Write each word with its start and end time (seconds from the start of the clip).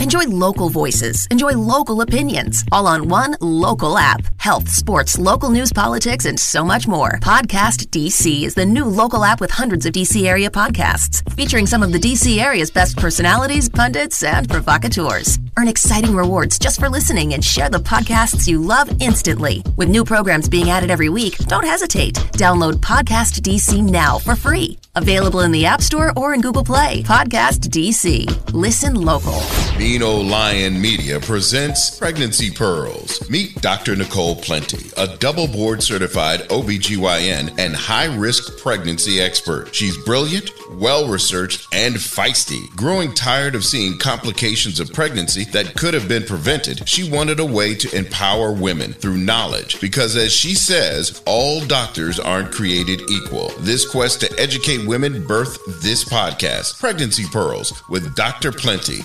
Enjoy 0.00 0.24
local 0.26 0.68
voices. 0.68 1.26
Enjoy 1.30 1.52
local 1.52 2.02
opinions. 2.02 2.64
All 2.70 2.86
on 2.86 3.08
one 3.08 3.36
local 3.40 3.98
app. 3.98 4.22
Health, 4.38 4.68
sports, 4.68 5.18
local 5.18 5.50
news, 5.50 5.72
politics, 5.72 6.24
and 6.24 6.38
so 6.38 6.64
much 6.64 6.86
more. 6.86 7.18
Podcast 7.20 7.88
DC 7.88 8.44
is 8.44 8.54
the 8.54 8.64
new 8.64 8.84
local 8.84 9.24
app 9.24 9.40
with 9.40 9.50
hundreds 9.50 9.86
of 9.86 9.92
DC 9.92 10.26
area 10.26 10.50
podcasts, 10.50 11.22
featuring 11.32 11.66
some 11.66 11.82
of 11.82 11.92
the 11.92 11.98
DC 11.98 12.38
area's 12.38 12.70
best 12.70 12.96
personalities, 12.96 13.68
pundits, 13.68 14.22
and 14.22 14.48
provocateurs. 14.48 15.38
Earn 15.56 15.68
exciting 15.68 16.14
rewards 16.14 16.58
just 16.58 16.78
for 16.78 16.88
listening 16.88 17.34
and 17.34 17.44
share 17.44 17.68
the 17.68 17.78
podcasts 17.78 18.46
you 18.46 18.58
love 18.58 18.90
instantly. 19.02 19.62
With 19.76 19.88
new 19.88 20.04
programs 20.04 20.48
being 20.48 20.70
added 20.70 20.90
every 20.90 21.08
week, 21.08 21.38
don't 21.46 21.64
hesitate. 21.64 22.14
Download 22.38 22.74
Podcast 22.74 23.40
DC 23.42 23.82
now 23.82 24.18
for 24.18 24.36
free. 24.36 24.78
Available 24.98 25.42
in 25.42 25.52
the 25.52 25.64
App 25.64 25.80
Store 25.80 26.12
or 26.16 26.34
in 26.34 26.40
Google 26.40 26.64
Play. 26.64 27.04
Podcast 27.04 27.68
DC. 27.68 28.52
Listen 28.52 28.96
local. 28.96 29.40
Beano 29.78 30.10
Lion 30.10 30.80
Media 30.80 31.20
presents 31.20 31.96
Pregnancy 31.96 32.50
Pearls. 32.50 33.30
Meet 33.30 33.62
Dr. 33.62 33.94
Nicole 33.94 34.34
Plenty, 34.34 34.90
a 34.96 35.16
double 35.18 35.46
board 35.46 35.84
certified 35.84 36.40
OBGYN 36.48 37.60
and 37.60 37.76
high 37.76 38.12
risk 38.12 38.58
pregnancy 38.60 39.20
expert. 39.20 39.72
She's 39.72 39.96
brilliant, 40.04 40.50
well 40.72 41.08
researched, 41.08 41.68
and 41.72 41.94
feisty. 41.94 42.68
Growing 42.74 43.14
tired 43.14 43.54
of 43.54 43.64
seeing 43.64 43.98
complications 43.98 44.80
of 44.80 44.92
pregnancy 44.92 45.44
that 45.52 45.76
could 45.76 45.94
have 45.94 46.08
been 46.08 46.24
prevented, 46.24 46.88
she 46.88 47.08
wanted 47.08 47.38
a 47.38 47.46
way 47.46 47.76
to 47.76 47.96
empower 47.96 48.52
women 48.52 48.94
through 48.94 49.18
knowledge 49.18 49.80
because, 49.80 50.16
as 50.16 50.32
she 50.32 50.56
says, 50.56 51.22
all 51.24 51.64
doctors 51.64 52.18
aren't 52.18 52.50
created 52.50 53.00
equal. 53.08 53.50
This 53.60 53.88
quest 53.88 54.22
to 54.22 54.40
educate 54.40 54.87
women 54.88 55.22
birth 55.26 55.62
this 55.82 56.02
podcast, 56.02 56.80
Pregnancy 56.80 57.26
Pearls, 57.26 57.82
with 57.90 58.16
Dr. 58.16 58.50
Plenty. 58.50 59.00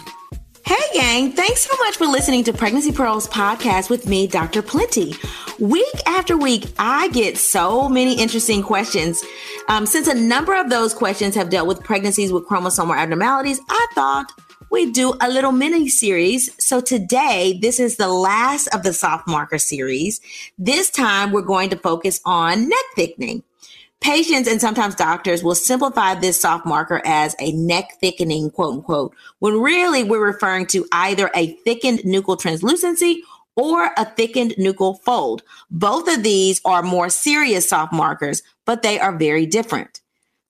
Hey, 0.65 0.75
gang. 0.93 1.33
Thanks 1.33 1.67
so 1.67 1.75
much 1.79 1.97
for 1.97 2.07
listening 2.07 2.45
to 2.45 2.53
Pregnancy 2.53 2.93
Pearls 2.93 3.27
podcast 3.27 3.89
with 3.89 4.07
me, 4.07 4.25
Dr. 4.25 4.61
Plenty. 4.61 5.13
Week 5.59 5.93
after 6.05 6.37
week, 6.37 6.67
I 6.79 7.09
get 7.09 7.37
so 7.37 7.89
many 7.89 8.17
interesting 8.17 8.63
questions. 8.63 9.21
Um, 9.67 9.85
since 9.85 10.07
a 10.07 10.13
number 10.13 10.55
of 10.55 10.69
those 10.69 10.93
questions 10.93 11.35
have 11.35 11.49
dealt 11.49 11.67
with 11.67 11.83
pregnancies 11.83 12.31
with 12.31 12.47
chromosomal 12.47 12.95
abnormalities, 12.95 13.59
I 13.69 13.87
thought 13.93 14.31
we'd 14.71 14.93
do 14.93 15.15
a 15.19 15.27
little 15.27 15.51
mini 15.51 15.89
series. 15.89 16.49
So 16.63 16.79
today, 16.79 17.59
this 17.61 17.81
is 17.81 17.97
the 17.97 18.07
last 18.07 18.67
of 18.73 18.83
the 18.83 18.93
soft 18.93 19.27
marker 19.27 19.57
series. 19.57 20.21
This 20.57 20.89
time, 20.89 21.33
we're 21.33 21.41
going 21.41 21.71
to 21.71 21.77
focus 21.77 22.21
on 22.23 22.69
neck 22.69 22.85
thickening. 22.95 23.43
Patients 24.03 24.49
and 24.49 24.59
sometimes 24.59 24.95
doctors 24.95 25.45
will 25.45 25.55
simplify 25.55 26.13
this 26.13 26.41
soft 26.41 26.65
marker 26.65 27.01
as 27.05 27.37
a 27.39 27.53
neck 27.53 27.93
thickening, 28.01 28.51
quote 28.51 28.73
unquote, 28.73 29.15
when 29.39 29.61
really 29.61 30.03
we're 30.03 30.25
referring 30.25 30.65
to 30.67 30.85
either 30.91 31.31
a 31.33 31.53
thickened 31.63 31.99
nuchal 31.99 32.37
translucency 32.37 33.23
or 33.55 33.91
a 33.95 34.03
thickened 34.03 34.55
nuchal 34.59 34.99
fold. 35.03 35.41
Both 35.71 36.13
of 36.13 36.21
these 36.21 36.59
are 36.65 36.83
more 36.83 37.09
serious 37.09 37.69
soft 37.69 37.93
markers, 37.93 38.43
but 38.65 38.83
they 38.83 38.99
are 38.99 39.15
very 39.15 39.45
different. 39.45 40.01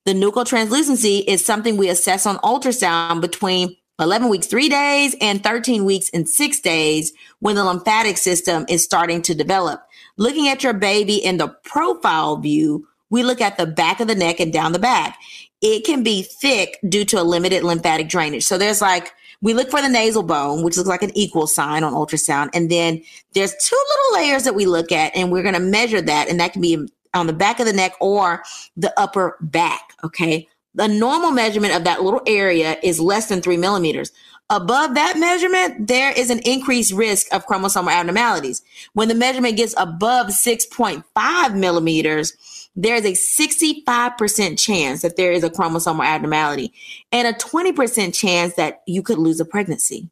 The 0.04 0.14
nuchal 0.14 0.44
translucency 0.44 1.18
is 1.18 1.46
something 1.46 1.76
we 1.76 1.88
assess 1.88 2.26
on 2.26 2.38
ultrasound 2.38 3.20
between 3.20 3.76
11 4.00 4.30
weeks, 4.30 4.48
three 4.48 4.68
days, 4.68 5.14
and 5.20 5.44
13 5.44 5.84
weeks 5.84 6.10
and 6.12 6.28
six 6.28 6.58
days 6.58 7.12
when 7.38 7.54
the 7.54 7.64
lymphatic 7.64 8.18
system 8.18 8.66
is 8.68 8.82
starting 8.82 9.22
to 9.22 9.32
develop. 9.32 9.86
Looking 10.16 10.48
at 10.48 10.64
your 10.64 10.72
baby 10.72 11.24
in 11.24 11.36
the 11.36 11.48
profile 11.48 12.36
view, 12.36 12.88
we 13.10 13.22
look 13.22 13.40
at 13.40 13.56
the 13.56 13.66
back 13.66 14.00
of 14.00 14.08
the 14.08 14.14
neck 14.14 14.40
and 14.40 14.52
down 14.52 14.72
the 14.72 14.78
back. 14.78 15.18
It 15.60 15.84
can 15.84 16.02
be 16.02 16.22
thick 16.22 16.78
due 16.88 17.04
to 17.06 17.20
a 17.20 17.22
limited 17.22 17.64
lymphatic 17.64 18.08
drainage. 18.08 18.44
So 18.44 18.58
there's 18.58 18.82
like, 18.82 19.12
we 19.40 19.54
look 19.54 19.70
for 19.70 19.82
the 19.82 19.88
nasal 19.88 20.22
bone, 20.22 20.62
which 20.62 20.76
looks 20.76 20.88
like 20.88 21.02
an 21.02 21.16
equal 21.16 21.46
sign 21.46 21.84
on 21.84 21.92
ultrasound. 21.92 22.50
And 22.54 22.70
then 22.70 23.02
there's 23.34 23.54
two 23.62 23.84
little 23.88 24.22
layers 24.22 24.44
that 24.44 24.54
we 24.54 24.66
look 24.66 24.90
at, 24.90 25.14
and 25.14 25.30
we're 25.30 25.42
going 25.42 25.54
to 25.54 25.60
measure 25.60 26.00
that. 26.00 26.28
And 26.28 26.40
that 26.40 26.52
can 26.52 26.62
be 26.62 26.88
on 27.14 27.26
the 27.26 27.32
back 27.32 27.60
of 27.60 27.66
the 27.66 27.72
neck 27.72 27.92
or 28.00 28.42
the 28.76 28.98
upper 28.98 29.36
back. 29.40 29.94
Okay. 30.02 30.48
The 30.74 30.88
normal 30.88 31.30
measurement 31.30 31.74
of 31.74 31.84
that 31.84 32.02
little 32.02 32.22
area 32.26 32.76
is 32.82 32.98
less 32.98 33.28
than 33.28 33.40
three 33.40 33.56
millimeters. 33.56 34.10
Above 34.50 34.94
that 34.94 35.18
measurement, 35.18 35.88
there 35.88 36.12
is 36.12 36.30
an 36.30 36.40
increased 36.40 36.92
risk 36.92 37.32
of 37.32 37.46
chromosomal 37.46 37.92
abnormalities. 37.92 38.62
When 38.92 39.08
the 39.08 39.14
measurement 39.14 39.56
gets 39.56 39.74
above 39.78 40.26
6.5 40.26 41.54
millimeters, 41.54 42.63
there's 42.76 43.04
a 43.04 43.12
65% 43.12 44.58
chance 44.58 45.02
that 45.02 45.16
there 45.16 45.32
is 45.32 45.44
a 45.44 45.50
chromosomal 45.50 46.04
abnormality 46.04 46.72
and 47.12 47.28
a 47.28 47.32
20% 47.32 48.14
chance 48.14 48.54
that 48.54 48.82
you 48.86 49.02
could 49.02 49.18
lose 49.18 49.40
a 49.40 49.44
pregnancy. 49.44 50.10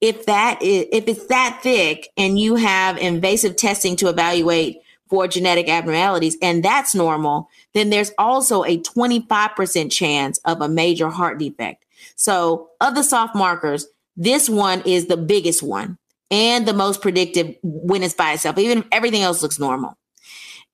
If 0.00 0.26
that 0.26 0.60
is, 0.62 0.86
if 0.92 1.08
it's 1.08 1.26
that 1.26 1.60
thick 1.62 2.08
and 2.16 2.38
you 2.38 2.56
have 2.56 2.98
invasive 2.98 3.56
testing 3.56 3.96
to 3.96 4.08
evaluate 4.08 4.80
for 5.08 5.28
genetic 5.28 5.68
abnormalities 5.68 6.36
and 6.42 6.64
that's 6.64 6.94
normal, 6.94 7.48
then 7.74 7.90
there's 7.90 8.12
also 8.18 8.64
a 8.64 8.78
25% 8.78 9.92
chance 9.92 10.38
of 10.44 10.60
a 10.60 10.68
major 10.68 11.08
heart 11.08 11.38
defect. 11.38 11.84
So, 12.16 12.70
of 12.80 12.94
the 12.94 13.02
soft 13.02 13.34
markers, 13.34 13.86
this 14.16 14.48
one 14.48 14.82
is 14.84 15.06
the 15.06 15.16
biggest 15.16 15.62
one 15.62 15.98
and 16.30 16.66
the 16.66 16.72
most 16.72 17.00
predictive 17.00 17.56
when 17.62 18.02
it's 18.02 18.14
by 18.14 18.32
itself, 18.32 18.58
even 18.58 18.78
if 18.78 18.84
everything 18.92 19.22
else 19.22 19.42
looks 19.42 19.58
normal. 19.58 19.96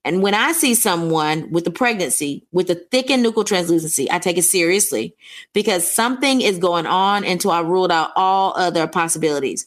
And 0.05 0.23
when 0.23 0.35
I 0.35 0.53
see 0.53 0.75
someone 0.75 1.51
with 1.51 1.67
a 1.67 1.71
pregnancy 1.71 2.47
with 2.53 2.71
a 2.71 2.75
thickened 2.75 3.25
nuchal 3.25 3.45
translucency, 3.45 4.11
I 4.11 4.19
take 4.19 4.39
it 4.39 4.45
seriously 4.45 5.15
because 5.53 5.91
something 5.91 6.41
is 6.41 6.59
going 6.59 6.87
on 6.87 7.25
until 7.25 7.51
I 7.51 7.61
ruled 7.61 7.93
out 7.93 8.13
all 8.17 8.55
other 8.57 8.87
possibilities. 8.87 9.67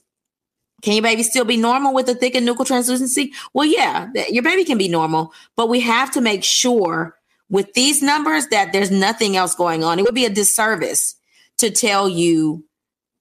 Can 0.82 0.94
your 0.94 1.04
baby 1.04 1.24
still 1.24 1.46
be 1.46 1.56
normal 1.56 1.94
with 1.94 2.10
a 2.10 2.16
thickened 2.16 2.48
nuchal 2.48 2.66
translucency? 2.66 3.32
Well, 3.54 3.66
yeah, 3.66 4.10
your 4.30 4.44
baby 4.44 4.66
can 4.66 4.78
be 4.78 4.90
normal, 4.90 5.32
but 5.56 5.70
we 5.70 5.80
have 5.82 6.12
to 6.12 6.22
make 6.22 6.44
sure 6.44 7.16
with 7.50 7.72
these 7.74 8.02
numbers 8.02 8.48
that 8.48 8.74
there's 8.74 8.92
nothing 8.92 9.38
else 9.38 9.54
going 9.56 9.84
on. 9.84 10.00
It 10.00 10.04
would 10.04 10.16
be 10.16 10.26
a 10.26 10.30
disservice 10.30 11.16
to 11.60 11.70
tell 11.70 12.10
you 12.10 12.66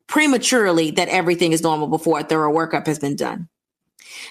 prematurely 0.06 0.90
that 0.92 1.08
everything 1.08 1.52
is 1.52 1.62
normal 1.62 1.88
before 1.88 2.20
a 2.20 2.24
thorough 2.24 2.52
workup 2.52 2.86
has 2.86 2.98
been 2.98 3.16
done. 3.16 3.48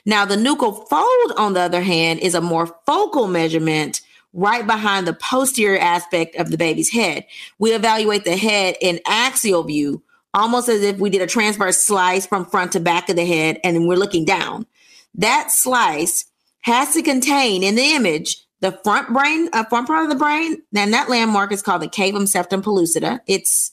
Now, 0.05 0.25
the 0.25 0.35
nuchal 0.35 0.87
fold, 0.89 1.37
on 1.37 1.53
the 1.53 1.61
other 1.61 1.81
hand, 1.81 2.19
is 2.19 2.35
a 2.35 2.41
more 2.41 2.67
focal 2.85 3.27
measurement 3.27 4.01
right 4.33 4.65
behind 4.65 5.05
the 5.05 5.13
posterior 5.13 5.79
aspect 5.79 6.35
of 6.35 6.51
the 6.51 6.57
baby's 6.57 6.91
head. 6.91 7.25
We 7.59 7.73
evaluate 7.73 8.23
the 8.23 8.37
head 8.37 8.75
in 8.81 8.99
axial 9.05 9.63
view, 9.63 10.01
almost 10.33 10.69
as 10.69 10.81
if 10.81 10.99
we 10.99 11.09
did 11.09 11.21
a 11.21 11.27
transverse 11.27 11.85
slice 11.85 12.25
from 12.25 12.45
front 12.45 12.71
to 12.73 12.79
back 12.79 13.09
of 13.09 13.15
the 13.15 13.25
head, 13.25 13.59
and 13.63 13.87
we're 13.87 13.95
looking 13.95 14.25
down. 14.25 14.65
That 15.15 15.51
slice 15.51 16.25
has 16.61 16.93
to 16.93 17.01
contain 17.01 17.63
in 17.63 17.75
the 17.75 17.93
image 17.93 18.37
the 18.61 18.71
front 18.83 19.11
brain, 19.11 19.49
uh, 19.51 19.65
front 19.65 19.87
part 19.87 20.03
of 20.03 20.09
the 20.09 20.15
brain, 20.15 20.61
and 20.75 20.93
that 20.93 21.09
landmark 21.09 21.51
is 21.51 21.61
called 21.61 21.81
the 21.81 21.87
cavum 21.87 22.27
septum 22.27 22.61
pellucida. 22.61 23.19
It's 23.27 23.71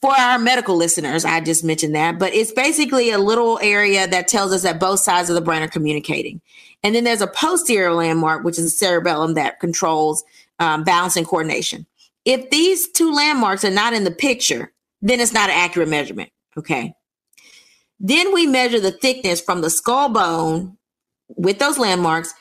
for 0.00 0.12
our 0.12 0.38
medical 0.38 0.76
listeners, 0.76 1.24
I 1.24 1.40
just 1.40 1.64
mentioned 1.64 1.94
that, 1.94 2.18
but 2.18 2.32
it's 2.32 2.52
basically 2.52 3.10
a 3.10 3.18
little 3.18 3.58
area 3.60 4.06
that 4.06 4.28
tells 4.28 4.52
us 4.52 4.62
that 4.62 4.78
both 4.78 5.00
sides 5.00 5.28
of 5.28 5.34
the 5.34 5.40
brain 5.40 5.62
are 5.62 5.68
communicating. 5.68 6.40
And 6.82 6.94
then 6.94 7.04
there's 7.04 7.20
a 7.20 7.26
posterior 7.26 7.92
landmark, 7.92 8.44
which 8.44 8.58
is 8.58 8.64
a 8.64 8.70
cerebellum 8.70 9.34
that 9.34 9.58
controls 9.58 10.22
um, 10.60 10.84
balance 10.84 11.16
and 11.16 11.26
coordination. 11.26 11.86
If 12.24 12.50
these 12.50 12.88
two 12.88 13.12
landmarks 13.12 13.64
are 13.64 13.70
not 13.70 13.92
in 13.92 14.04
the 14.04 14.10
picture, 14.12 14.72
then 15.02 15.18
it's 15.18 15.32
not 15.32 15.50
an 15.50 15.56
accurate 15.56 15.88
measurement. 15.88 16.30
Okay. 16.56 16.94
Then 17.98 18.32
we 18.32 18.46
measure 18.46 18.78
the 18.78 18.92
thickness 18.92 19.40
from 19.40 19.60
the 19.60 19.70
skull 19.70 20.08
bone 20.08 20.76
with 21.36 21.58
those 21.58 21.78
landmarks 21.78 22.32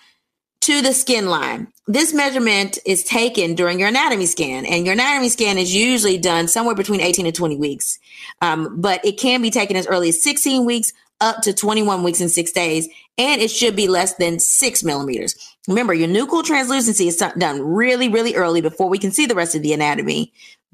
to 0.62 0.82
the 0.82 0.94
skin 0.94 1.28
line. 1.28 1.68
This 1.88 2.14
measurement 2.14 2.78
is 2.86 3.04
taken 3.04 3.56
during 3.56 3.80
your 3.80 3.88
anatomy 3.88 4.26
scan, 4.26 4.66
and 4.66 4.86
your 4.86 4.94
anatomy 4.94 5.30
scan 5.30 5.58
is 5.58 5.74
usually 5.74 6.18
done 6.18 6.48
somewhere 6.48 6.76
between 6.76 7.00
18 7.00 7.26
and 7.26 7.36
20 7.36 7.56
weeks. 7.56 8.00
Um, 8.42 8.82
but 8.82 9.04
it 9.06 9.18
can 9.18 9.42
be 9.42 9.52
taken 9.52 9.78
as 9.78 9.88
early 9.88 10.10
as 10.10 10.22
16 10.22 10.66
weeks 10.66 10.92
up 11.22 11.42
to 11.42 11.54
21 11.54 12.04
weeks 12.04 12.22
and 12.22 12.30
six 12.30 12.52
days, 12.52 12.88
and 13.18 13.42
it 13.42 13.50
should 13.50 13.76
be 13.76 13.88
less 13.88 14.16
than 14.16 14.40
six 14.40 14.84
millimeters. 14.84 15.36
Remember, 15.68 15.94
your 15.94 16.08
nuchal 16.08 16.44
translucency 16.44 17.08
is 17.08 17.18
done 17.18 17.62
really, 17.62 18.10
really 18.10 18.36
early 18.36 18.62
before 18.62 18.90
we 18.90 19.00
can 19.00 19.12
see 19.12 19.26
the 19.26 19.36
rest 19.36 19.56
of 19.56 19.62
the 19.62 19.74
anatomy, 19.74 20.34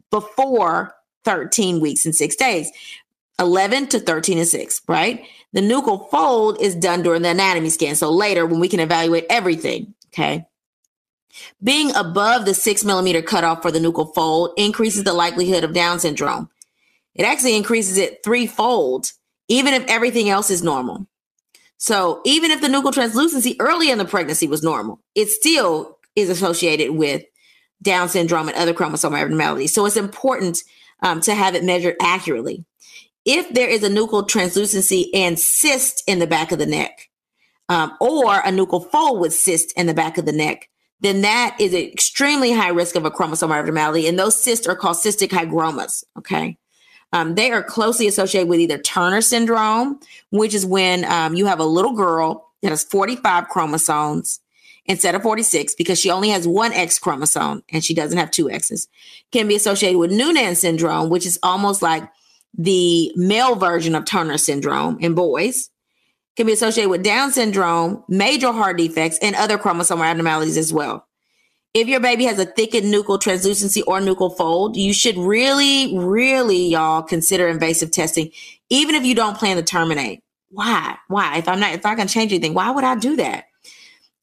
before 0.10 0.96
13 1.24 1.80
weeks 1.80 2.06
and 2.06 2.16
six 2.16 2.36
days. 2.36 2.70
11 3.40 3.88
to 3.88 4.00
13 4.00 4.38
and 4.38 4.48
6, 4.48 4.82
right? 4.88 5.26
The 5.54 5.62
nuchal 5.62 6.10
fold 6.10 6.60
is 6.60 6.76
done 6.76 7.04
during 7.04 7.22
the 7.22 7.30
anatomy 7.30 7.70
scan. 7.70 7.96
So 7.96 8.12
later 8.12 8.46
when 8.46 8.60
we 8.60 8.68
can 8.68 8.80
evaluate 8.80 9.26
everything, 9.30 9.94
okay? 10.08 10.46
Being 11.64 11.96
above 11.96 12.46
the 12.46 12.54
six 12.54 12.84
millimeter 12.84 13.22
cutoff 13.22 13.62
for 13.62 13.72
the 13.72 13.80
nuchal 13.80 14.14
fold 14.14 14.52
increases 14.58 15.04
the 15.04 15.14
likelihood 15.14 15.64
of 15.64 15.74
Down 15.74 16.00
syndrome. 16.00 16.50
It 17.16 17.24
actually 17.24 17.56
increases 17.56 17.98
it 17.98 18.24
threefold, 18.24 19.12
even 19.48 19.74
if 19.74 19.86
everything 19.88 20.30
else 20.30 20.50
is 20.50 20.64
normal. 20.64 21.08
So 21.78 22.22
even 22.26 22.50
if 22.50 22.62
the 22.62 22.68
nuchal 22.68 22.94
translucency 22.94 23.56
early 23.60 23.92
in 23.92 23.98
the 23.98 24.06
pregnancy 24.06 24.48
was 24.48 24.64
normal, 24.64 25.02
it 25.16 25.30
still 25.30 26.00
is 26.16 26.30
associated 26.30 26.92
with 26.92 27.24
Down 27.82 28.10
syndrome 28.10 28.48
and 28.48 28.58
other 28.58 28.74
chromosome 28.74 29.14
abnormalities. 29.14 29.74
So 29.74 29.86
it's 29.86 29.98
important 29.98 30.60
um, 31.02 31.22
to 31.22 31.36
have 31.36 31.54
it 31.54 31.64
measured 31.64 31.96
accurately. 32.02 32.66
If 33.26 33.54
there 33.54 33.70
is 33.70 33.84
a 33.84 33.90
nuchal 33.90 34.28
translucency 34.28 35.14
and 35.14 35.40
cyst 35.40 36.04
in 36.08 36.20
the 36.20 36.28
back 36.28 36.52
of 36.52 36.60
the 36.60 36.66
neck, 36.66 37.10
um, 37.70 37.96
or 38.00 38.40
a 38.40 38.50
nuchal 38.50 38.90
fold 38.92 39.22
with 39.22 39.34
cyst 39.34 39.72
in 39.78 39.88
the 39.88 39.94
back 39.94 40.18
of 40.18 40.26
the 40.26 40.32
neck, 40.32 40.70
then 41.00 41.22
that 41.22 41.56
is 41.60 41.74
an 41.74 41.82
extremely 41.82 42.52
high 42.52 42.70
risk 42.70 42.96
of 42.96 43.06
a 43.06 43.12
chromosome 43.12 43.52
abnormality. 43.52 44.08
And 44.08 44.18
those 44.18 44.42
cysts 44.42 44.68
are 44.68 44.76
called 44.76 44.98
cystic 44.98 45.30
hygromas. 45.30 46.04
Okay. 46.18 46.58
Um, 47.12 47.36
they 47.36 47.52
are 47.52 47.62
closely 47.62 48.08
associated 48.08 48.50
with 48.50 48.60
either 48.60 48.78
Turner 48.78 49.22
syndrome, 49.22 50.00
which 50.32 50.54
is 50.54 50.66
when 50.66 51.06
um, 51.06 51.36
you 51.36 51.46
have 51.46 51.60
a 51.60 51.66
little 51.66 51.94
girl 51.94 52.50
that 52.62 52.70
has 52.70 52.84
45 52.84 53.50
chromosomes 53.50 54.40
instead 54.86 55.14
of 55.14 55.22
46 55.22 55.76
because 55.76 56.00
she 56.00 56.10
only 56.10 56.30
has 56.30 56.48
one 56.48 56.74
X 56.74 56.98
chromosome 57.00 57.64
and 57.70 57.84
she 57.84 57.94
doesn't 57.94 58.18
have 58.18 58.32
two 58.32 58.50
X's. 58.50 58.88
Can 59.32 59.48
be 59.48 59.56
associated 59.56 60.00
with 60.00 60.12
Noonan 60.12 60.56
syndrome, 60.56 61.10
which 61.10 61.26
is 61.26 61.38
almost 61.44 61.82
like 61.82 62.04
the 62.58 63.12
male 63.16 63.56
version 63.56 63.96
of 63.96 64.06
Turner 64.06 64.38
syndrome 64.38 65.00
in 65.00 65.16
boys 65.16 65.70
can 66.36 66.48
be 66.48 66.54
associated 66.54 66.90
with 66.90 67.04
Down 67.04 67.32
syndrome, 67.32 68.04
major 68.08 68.52
heart 68.52 68.78
defects, 68.78 69.20
and 69.22 69.36
other 69.36 69.58
chromosomal 69.58 70.06
abnormalities 70.06 70.58
as 70.58 70.74
well. 70.74 71.08
If 71.74 71.88
your 71.88 72.00
baby 72.00 72.26
has 72.26 72.38
a 72.38 72.46
thickened 72.46 72.94
nuchal 72.94 73.20
translucency 73.20 73.82
or 73.84 74.00
nuchal 74.00 74.36
fold, 74.36 74.78
you 74.78 74.94
should 74.94 75.18
really, 75.18 75.98
really, 75.98 76.68
y'all 76.68 77.02
consider 77.02 77.48
invasive 77.48 77.92
testing, 77.92 78.32
even 78.70 78.94
if 78.94 79.04
you 79.04 79.16
don't 79.16 79.38
plan 79.38 79.58
to 79.58 79.64
terminate. 79.64 80.20
Why? 80.50 80.98
Why? 81.08 81.38
If 81.38 81.48
I'm 81.48 81.60
not, 81.60 81.74
if 81.74 81.86
I 81.86 81.96
can 81.96 82.08
change 82.08 82.32
anything, 82.32 82.54
why 82.54 82.70
would 82.70 82.84
I 82.84 82.96
do 82.96 83.16
that? 83.16 83.46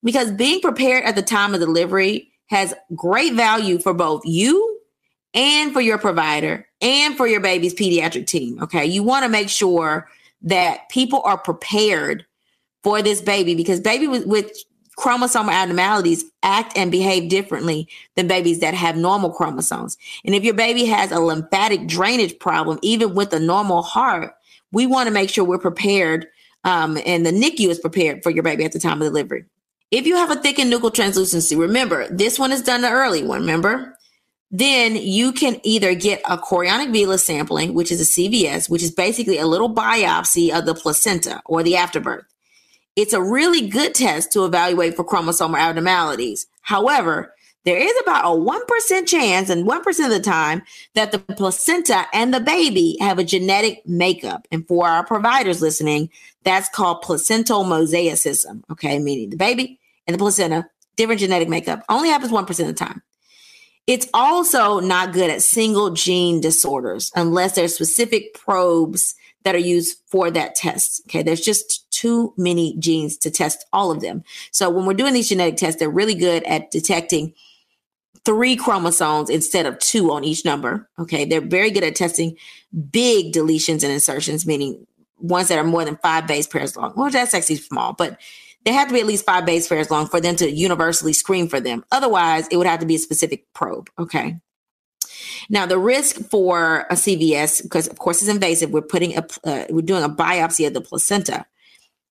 Because 0.05 0.31
being 0.31 0.61
prepared 0.61 1.05
at 1.05 1.17
the 1.17 1.23
time 1.23 1.55
of 1.55 1.61
delivery 1.61 2.31
has 2.47 2.73
great 2.95 3.35
value 3.35 3.79
for 3.79 3.93
both 3.93 4.23
you 4.25 4.70
and 5.35 5.73
for 5.73 5.81
your 5.81 5.99
provider 5.99 6.67
and 6.81 7.17
for 7.17 7.27
your 7.27 7.41
baby's 7.41 7.75
pediatric 7.75 8.27
team. 8.27 8.63
Okay. 8.63 8.85
You 8.87 9.03
want 9.03 9.25
to 9.25 9.29
make 9.29 9.49
sure 9.49 10.09
that 10.43 10.89
people 10.89 11.23
are 11.25 11.39
prepared 11.39 12.27
for 12.83 13.03
this 13.03 13.21
baby 13.21 13.55
because 13.55 13.81
baby 13.81 14.09
with, 14.09 14.27
with 14.27 14.51
chromosomal 14.99 15.53
abnormalities 15.53 16.25
act 16.43 16.77
and 16.77 16.91
behave 16.91 17.29
differently 17.31 17.89
than 18.17 18.27
babies 18.27 18.61
that 18.61 18.75
have 18.75 18.97
normal 18.97 19.31
chromosomes. 19.31 19.97
And 20.25 20.35
if 20.35 20.45
your 20.45 20.55
baby 20.55 20.85
has 20.87 21.11
a 21.11 21.21
lymphatic 21.21 21.87
drainage 21.87 22.39
problem, 22.39 22.79
even 22.83 23.15
with 23.15 23.33
a 23.33 23.41
normal 23.41 23.83
heart, 23.83 24.35
we 24.73 24.87
want 24.87 25.07
to 25.07 25.13
make 25.13 25.31
sure 25.31 25.45
we're 25.45 25.59
prepared 25.59 26.27
um, 26.65 26.99
and 27.07 27.25
the 27.25 27.31
NICU 27.31 27.69
is 27.69 27.79
prepared 27.79 28.23
for 28.23 28.31
your 28.31 28.43
baby 28.43 28.65
at 28.65 28.73
the 28.73 28.79
time 28.79 29.01
of 29.01 29.09
delivery. 29.09 29.45
If 29.91 30.07
you 30.07 30.17
have 30.17 30.31
a 30.31 30.37
thickened 30.37 30.73
nuchal 30.73 30.93
translucency, 30.93 31.57
remember 31.57 32.07
this 32.09 32.39
one 32.39 32.53
is 32.53 32.63
done 32.63 32.83
the 32.83 32.91
early 32.91 33.25
one, 33.25 33.41
remember? 33.41 33.97
Then 34.51 34.97
you 34.97 35.33
can 35.33 35.61
either 35.63 35.95
get 35.95 36.21
a 36.29 36.37
chorionic 36.37 36.93
villus 36.93 37.21
sampling, 37.21 37.73
which 37.75 37.93
is 37.93 38.01
a 38.01 38.21
CVS, 38.21 38.69
which 38.69 38.83
is 38.83 38.91
basically 38.91 39.39
a 39.39 39.47
little 39.47 39.73
biopsy 39.73 40.51
of 40.51 40.67
the 40.67 40.75
placenta 40.75 41.41
or 41.47 41.63
the 41.63 41.77
afterbirth. 41.77 42.25
It's 42.97 43.13
a 43.13 43.23
really 43.23 43.69
good 43.69 43.95
test 43.95 44.33
to 44.33 44.45
evaluate 44.45 44.97
for 44.97 45.05
chromosomal 45.05 45.59
abnormalities. 45.59 46.47
However, 46.63 47.35
there 47.65 47.77
is 47.77 47.93
about 48.01 48.25
a 48.25 48.29
1% 48.29 49.07
chance, 49.07 49.51
and 49.51 49.69
1% 49.69 50.05
of 50.05 50.11
the 50.11 50.21
time, 50.21 50.63
that 50.95 51.13
the 51.13 51.19
placenta 51.19 52.07
and 52.13 52.33
the 52.33 52.41
baby 52.41 52.97
have 53.01 53.19
a 53.19 53.25
genetic 53.25 53.87
makeup. 53.87 54.49
And 54.51 54.67
for 54.67 54.89
our 54.89 55.05
providers 55.05 55.61
listening, 55.61 56.09
that's 56.43 56.71
called 56.71 57.03
placental 57.03 57.65
mosaicism. 57.65 58.63
Okay, 58.71 58.99
meaning 58.99 59.31
the 59.31 59.37
baby 59.37 59.79
and 60.07 60.15
the 60.15 60.19
placenta, 60.19 60.69
different 60.97 61.21
genetic 61.21 61.49
makeup, 61.49 61.85
only 61.89 62.09
happens 62.09 62.33
1% 62.33 62.49
of 62.49 62.67
the 62.67 62.73
time. 62.73 63.03
It's 63.87 64.09
also 64.15 64.81
not 64.81 65.13
good 65.13 65.31
at 65.31 65.43
single 65.43 65.91
gene 65.91 66.41
disorders 66.41 67.11
unless 67.17 67.55
there's 67.55 67.75
specific 67.75 68.35
probes 68.35 69.15
that 69.45 69.55
are 69.55 69.59
used 69.59 69.99
for 70.07 70.31
that 70.31 70.55
test. 70.55 71.03
Okay. 71.09 71.23
There's 71.23 71.41
just 71.41 71.91
too 71.91 72.35
many 72.37 72.77
genes 72.79 73.17
to 73.19 73.31
test 73.31 73.65
all 73.73 73.91
of 73.91 74.01
them. 74.01 74.23
So 74.53 74.71
when 74.71 74.87
we're 74.87 74.95
doing 74.95 75.15
these 75.15 75.29
genetic 75.29 75.57
tests, 75.57 75.79
they're 75.79 75.91
really 75.91 76.15
good 76.15 76.43
at 76.45 76.71
detecting 76.71 77.35
three 78.25 78.55
chromosomes 78.55 79.31
instead 79.31 79.67
of 79.67 79.79
two 79.79 80.13
on 80.13 80.25
each 80.25 80.45
number. 80.45 80.89
Okay. 80.99 81.25
They're 81.25 81.41
very 81.41 81.71
good 81.71 81.85
at 81.85 81.97
testing 81.97 82.37
big 82.91 83.33
deletions 83.33 83.83
and 83.83 83.93
insertions, 83.93 84.47
meaning 84.47 84.87
ones 85.19 85.49
that 85.49 85.59
are 85.59 85.65
more 85.65 85.85
than 85.85 85.97
five 86.03 86.27
base 86.27 86.47
pairs 86.47 86.77
long. 86.77 86.93
Well, 86.97 87.11
that's 87.11 87.35
actually 87.35 87.57
small, 87.57 87.95
but 87.95 88.19
they 88.65 88.73
have 88.73 88.89
to 88.89 88.95
be 88.95 89.01
at 89.01 89.07
least 89.07 89.25
five 89.25 89.47
base 89.47 89.69
pairs 89.69 89.91
long 89.91 90.07
for 90.07 90.21
them 90.21 90.37
to 90.37 90.51
universally 90.51 91.13
screen 91.13 91.49
for 91.49 91.61
them. 91.61 91.85
Otherwise, 91.91 92.47
it 92.49 92.57
would 92.57 92.67
have 92.67 92.81
to 92.81 92.87
be 92.87 92.97
a 92.97 92.99
specific 92.99 93.45
probe. 93.55 93.89
Okay. 93.99 94.39
Now, 95.49 95.67
the 95.67 95.79
risk 95.79 96.17
for 96.31 96.87
a 96.91 96.95
CVS, 96.95 97.63
because 97.63 97.89
of 97.89 97.99
course 97.99 98.21
it's 98.21 98.31
invasive, 98.31 98.71
we're 98.71 98.83
putting 98.83 99.17
a, 99.17 99.27
uh, 99.45 99.65
we're 99.71 99.83
doing 99.83 100.03
a 100.03 100.09
biopsy 100.09 100.67
of 100.67 100.75
the 100.75 100.81
placenta 100.81 101.47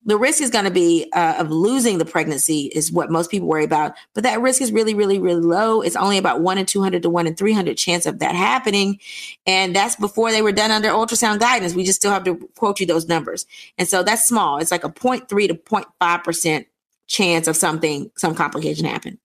the 0.09 0.17
risk 0.17 0.41
is 0.41 0.49
going 0.49 0.65
to 0.65 0.71
be 0.71 1.09
uh, 1.13 1.35
of 1.37 1.51
losing 1.51 1.97
the 1.97 2.05
pregnancy 2.05 2.71
is 2.73 2.91
what 2.91 3.11
most 3.11 3.29
people 3.29 3.47
worry 3.47 3.63
about 3.63 3.93
but 4.13 4.23
that 4.23 4.41
risk 4.41 4.61
is 4.61 4.71
really 4.71 4.93
really 4.93 5.19
really 5.19 5.41
low. 5.41 5.81
It's 5.81 5.95
only 5.95 6.17
about 6.17 6.41
1 6.41 6.57
in 6.57 6.65
200 6.65 7.03
to 7.03 7.09
1 7.09 7.27
in 7.27 7.35
300 7.35 7.77
chance 7.77 8.05
of 8.05 8.19
that 8.19 8.35
happening 8.35 8.99
and 9.45 9.75
that's 9.75 9.95
before 9.95 10.31
they 10.31 10.41
were 10.41 10.51
done 10.51 10.71
under 10.71 10.89
ultrasound 10.89 11.39
guidance. 11.39 11.73
We 11.73 11.83
just 11.83 11.99
still 11.99 12.11
have 12.11 12.23
to 12.25 12.35
quote 12.55 12.79
you 12.79 12.85
those 12.85 13.07
numbers. 13.07 13.45
And 13.77 13.87
so 13.87 14.03
that's 14.03 14.27
small. 14.27 14.57
It's 14.57 14.71
like 14.71 14.83
a 14.83 14.89
0.3 14.89 15.27
to 15.27 15.53
0.5% 15.53 16.65
chance 17.07 17.47
of 17.47 17.55
something 17.55 18.11
some 18.17 18.35
complication 18.35 18.85
happen. 18.85 19.19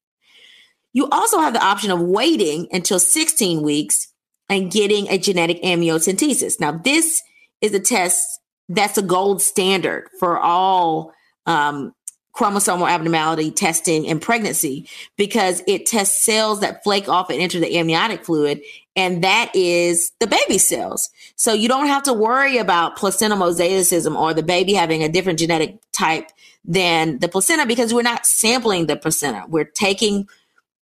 You 0.93 1.09
also 1.11 1.39
have 1.39 1.53
the 1.53 1.65
option 1.65 1.91
of 1.91 2.01
waiting 2.01 2.69
until 2.73 2.99
16 2.99 3.63
weeks 3.63 4.09
and 4.49 4.71
getting 4.71 5.09
a 5.09 5.19
genetic 5.19 5.63
amniocentesis. 5.63 6.61
Now 6.61 6.73
this 6.73 7.23
is 7.61 7.75
a 7.75 7.81
test 7.81 8.41
that's 8.69 8.99
a 8.99 9.03
gold 9.03 9.43
standard 9.43 10.09
for 10.19 10.39
all 10.39 11.13
um, 11.47 11.95
chromosomal 12.37 12.91
abnormality 12.91 13.51
testing 13.51 14.05
in 14.05 14.19
pregnancy 14.19 14.89
because 15.17 15.63
it 15.69 15.87
tests 15.87 16.25
cells 16.25 16.61
that 16.61 16.83
flake 16.83 17.09
off 17.09 17.31
and 17.31 17.41
enter 17.41 17.61
the 17.61 17.79
amniotic 17.79 18.25
fluid 18.25 18.61
and 18.97 19.25
that 19.25 19.51
is 19.55 20.13
the 20.21 20.27
baby 20.27 20.59
cells. 20.59 21.11
So 21.37 21.53
you 21.53 21.69
don't 21.69 21.89
have 21.89 22.05
to 22.05 22.13
worry 22.13 22.59
about 22.59 22.97
placental 22.97 23.39
mosaicism 23.39 24.17
or 24.17 24.35
the 24.35 24.43
baby 24.43 24.75
having 24.75 25.03
a 25.03 25.09
different 25.09 25.39
genetic 25.39 25.79
type 25.93 26.31
than 26.65 27.19
the 27.19 27.29
placenta 27.29 27.67
because 27.67 27.93
we're 27.93 28.03
not 28.03 28.27
sampling 28.27 28.87
the 28.87 28.97
placenta. 28.97 29.45
We're 29.49 29.65
taking 29.65 30.29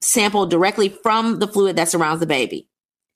sample 0.02 0.46
directly 0.46 0.90
from 0.90 1.40
the 1.40 1.48
fluid 1.48 1.76
that 1.76 1.90
surrounds 1.90 2.20
the 2.20 2.26
baby 2.26 2.69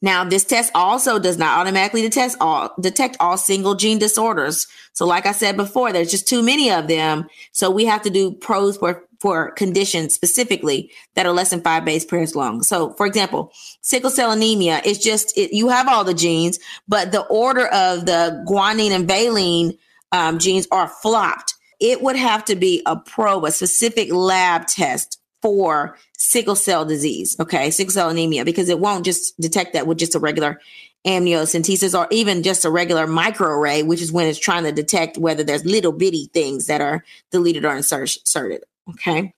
now, 0.04 0.26
this 0.26 0.44
test 0.44 0.70
also 0.76 1.18
does 1.18 1.38
not 1.38 1.58
automatically 1.58 2.02
detect 2.02 2.36
all 2.42 2.74
detect 2.78 3.16
all 3.22 3.38
single 3.38 3.74
gene 3.74 4.00
disorders. 4.00 4.68
So, 4.92 5.06
like 5.06 5.26
I 5.26 5.32
said 5.32 5.56
before, 5.56 5.94
there's 5.94 6.12
just 6.12 6.28
too 6.28 6.44
many 6.44 6.70
of 6.70 6.90
them. 6.90 7.30
So 7.54 7.72
we 7.72 7.86
have 7.86 8.02
to 8.02 8.10
do 8.10 8.34
probes 8.34 8.76
for 8.76 9.06
for 9.22 9.52
conditions 9.52 10.14
specifically 10.14 10.92
that 11.16 11.26
are 11.26 11.32
less 11.32 11.52
than 11.52 11.62
five 11.62 11.86
base 11.86 12.04
pairs 12.04 12.36
long. 12.36 12.64
So, 12.64 12.92
for 12.96 13.06
example, 13.06 13.54
sickle 13.80 14.10
cell 14.10 14.32
anemia 14.32 14.82
is 14.84 15.00
just 15.00 15.38
it, 15.38 15.56
you 15.56 15.70
have 15.70 15.88
all 15.88 16.04
the 16.04 16.14
genes, 16.14 16.60
but 16.86 17.14
the 17.14 17.26
order 17.28 17.68
of 17.68 18.06
the 18.06 18.44
guanine 18.46 18.92
and 18.92 19.08
valine 19.08 19.78
um, 20.12 20.38
genes 20.38 20.68
are 20.70 20.90
flopped. 20.90 21.56
It 21.80 22.02
would 22.02 22.18
have 22.18 22.44
to 22.46 22.58
be 22.58 22.82
a 22.86 22.98
probe, 22.98 23.46
a 23.46 23.52
specific 23.52 24.12
lab 24.12 24.68
test 24.68 25.18
for 25.44 25.98
sickle 26.18 26.56
cell 26.56 26.86
disease, 26.86 27.36
okay, 27.38 27.70
sickle 27.70 27.92
cell 27.92 28.10
anemia, 28.10 28.46
because 28.46 28.70
it 28.70 28.80
won't 28.80 29.04
just 29.04 29.38
detect 29.42 29.74
that 29.74 29.86
with 29.86 30.00
just 30.00 30.16
a 30.16 30.20
regular 30.20 30.62
amniocentesis 31.06 31.98
or 31.98 32.08
even 32.12 32.44
just 32.44 32.64
a 32.64 32.70
regular 32.72 33.06
microarray, 33.06 33.86
which 33.86 34.02
is 34.02 34.10
when 34.10 34.26
it's 34.26 34.40
trying 34.40 34.64
to 34.64 34.72
detect 34.72 35.18
whether 35.18 35.44
there's 35.44 35.66
little 35.66 35.92
bitty 35.92 36.30
things 36.34 36.68
that 36.68 36.80
are 36.80 37.04
deleted 37.30 37.66
or 37.66 37.76
inserted, 37.76 38.64
okay? 38.90 39.34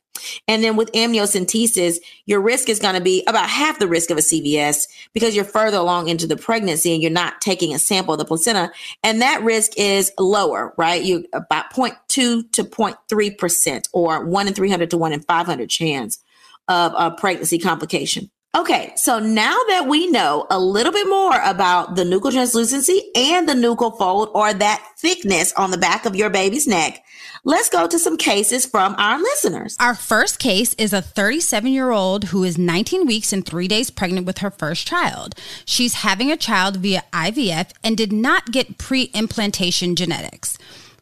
And 0.48 0.64
then 0.64 0.76
with 0.76 0.92
amniocentesis, 0.92 1.98
your 2.26 2.42
risk 2.42 2.70
is 2.70 2.80
going 2.80 2.96
to 2.96 3.02
be 3.02 3.24
about 3.28 3.50
half 3.50 3.80
the 3.80 3.88
risk 3.88 4.10
of 4.10 4.18
a 4.18 4.22
CVS 4.22 4.88
because 5.14 5.36
you're 5.36 5.46
further 5.46 5.78
along 5.78 6.08
into 6.08 6.28
the 6.28 6.38
pregnancy 6.38 6.94
and 6.94 7.02
you're 7.02 7.12
not 7.12 7.42
taking 7.42 7.74
a 7.74 7.80
sample 7.80 8.14
of 8.14 8.20
the 8.20 8.26
placenta. 8.26 8.72
And 9.04 9.22
that 9.22 9.44
risk 9.44 9.72
is 9.78 10.12
lower, 10.20 10.74
right? 10.78 11.04
You 11.04 11.26
about 11.34 11.72
0.2 11.74 11.98
to 12.08 12.64
0.3% 12.64 13.90
or 13.94 14.26
1 14.26 14.48
in 14.48 14.54
300 14.54 14.90
to 14.92 14.98
1 14.98 15.14
in 15.14 15.20
500 15.22 15.70
chance 15.70 16.24
of 16.68 16.94
a 16.98 17.12
pregnancy 17.12 17.60
complication. 17.60 18.30
Okay, 18.56 18.94
so 18.96 19.20
now 19.20 19.58
that 19.68 19.86
we 19.86 20.08
know 20.08 20.48
a 20.50 20.58
little 20.58 20.94
bit 20.94 21.10
more 21.10 21.38
about 21.44 21.98
the 21.98 22.06
nuchal 22.06 22.32
translucency 22.32 23.02
and 23.14 23.50
the 23.50 23.54
nuchal 23.54 23.98
fold 23.98 24.30
or 24.34 24.54
that 24.54 24.94
thickness 24.98 25.52
on 25.54 25.72
the 25.72 25.78
back 25.78 26.06
of 26.06 26.16
your 26.16 26.30
baby's 26.30 26.66
neck, 26.66 27.04
let's 27.44 27.68
go 27.68 27.86
to 27.86 28.00
some 28.00 28.16
cases 28.16 28.66
from 28.66 28.96
our 28.98 29.20
listeners. 29.20 29.76
Our 29.82 29.94
first 29.94 30.40
case 30.40 30.74
is 30.76 30.94
a 30.94 31.02
37 31.02 31.74
year 31.74 31.92
old 31.92 32.26
who 32.26 32.46
is 32.46 32.58
19 32.58 33.06
weeks 33.06 33.34
and 33.34 33.46
three 33.46 33.68
days 33.68 33.90
pregnant 33.90 34.26
with 34.26 34.38
her 34.38 34.52
first 34.52 34.88
child. 34.88 35.36
She's 35.66 35.96
having 35.96 36.32
a 36.32 36.38
child 36.38 36.78
via 36.78 37.04
IVF 37.12 37.72
and 37.84 37.98
did 37.98 38.14
not 38.14 38.54
get 38.54 38.78
pre 38.78 39.12
implantation 39.14 39.98
genetics. 39.98 40.58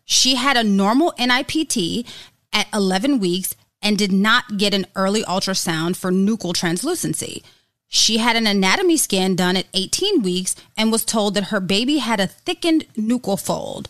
She 0.06 0.36
had 0.36 0.58
a 0.58 0.64
normal 0.64 1.14
NIPT 1.20 2.08
at 2.52 2.68
11 2.74 3.20
weeks 3.20 3.56
and 3.84 3.98
did 3.98 4.12
not 4.12 4.58
get 4.58 4.74
an 4.74 4.88
early 4.96 5.22
ultrasound 5.24 5.96
for 5.96 6.12
nuchal 6.12 6.56
translucency. 6.56 7.44
She 7.88 8.18
had 8.18 8.36
an 8.36 8.48
anatomy 8.48 8.98
scan 8.98 9.36
done 9.36 9.56
at 9.56 9.68
18 9.76 10.24
weeks 10.24 10.56
and 10.76 10.92
was 10.92 11.06
told 11.06 11.36
that 11.36 11.46
her 11.46 11.60
baby 11.60 12.00
had 12.00 12.20
a 12.20 12.26
thickened 12.26 12.88
nuchal 12.98 13.40
fold. 13.40 13.88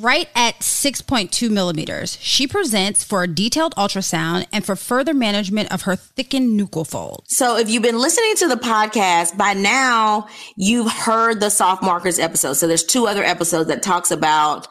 Right 0.00 0.28
at 0.34 0.58
6.2 0.58 1.48
millimeters, 1.48 2.18
she 2.20 2.48
presents 2.48 3.04
for 3.04 3.22
a 3.22 3.28
detailed 3.28 3.76
ultrasound 3.76 4.44
and 4.52 4.66
for 4.66 4.74
further 4.74 5.14
management 5.14 5.72
of 5.72 5.82
her 5.82 5.94
thickened 5.94 6.58
nuchal 6.58 6.84
fold. 6.84 7.22
So, 7.28 7.56
if 7.56 7.70
you've 7.70 7.84
been 7.84 8.00
listening 8.00 8.34
to 8.38 8.48
the 8.48 8.56
podcast 8.56 9.38
by 9.38 9.54
now, 9.54 10.26
you've 10.56 10.90
heard 10.90 11.38
the 11.38 11.48
soft 11.48 11.84
markers 11.84 12.18
episode. 12.18 12.54
So, 12.54 12.66
there's 12.66 12.82
two 12.82 13.06
other 13.06 13.22
episodes 13.22 13.68
that 13.68 13.84
talks 13.84 14.10
about 14.10 14.66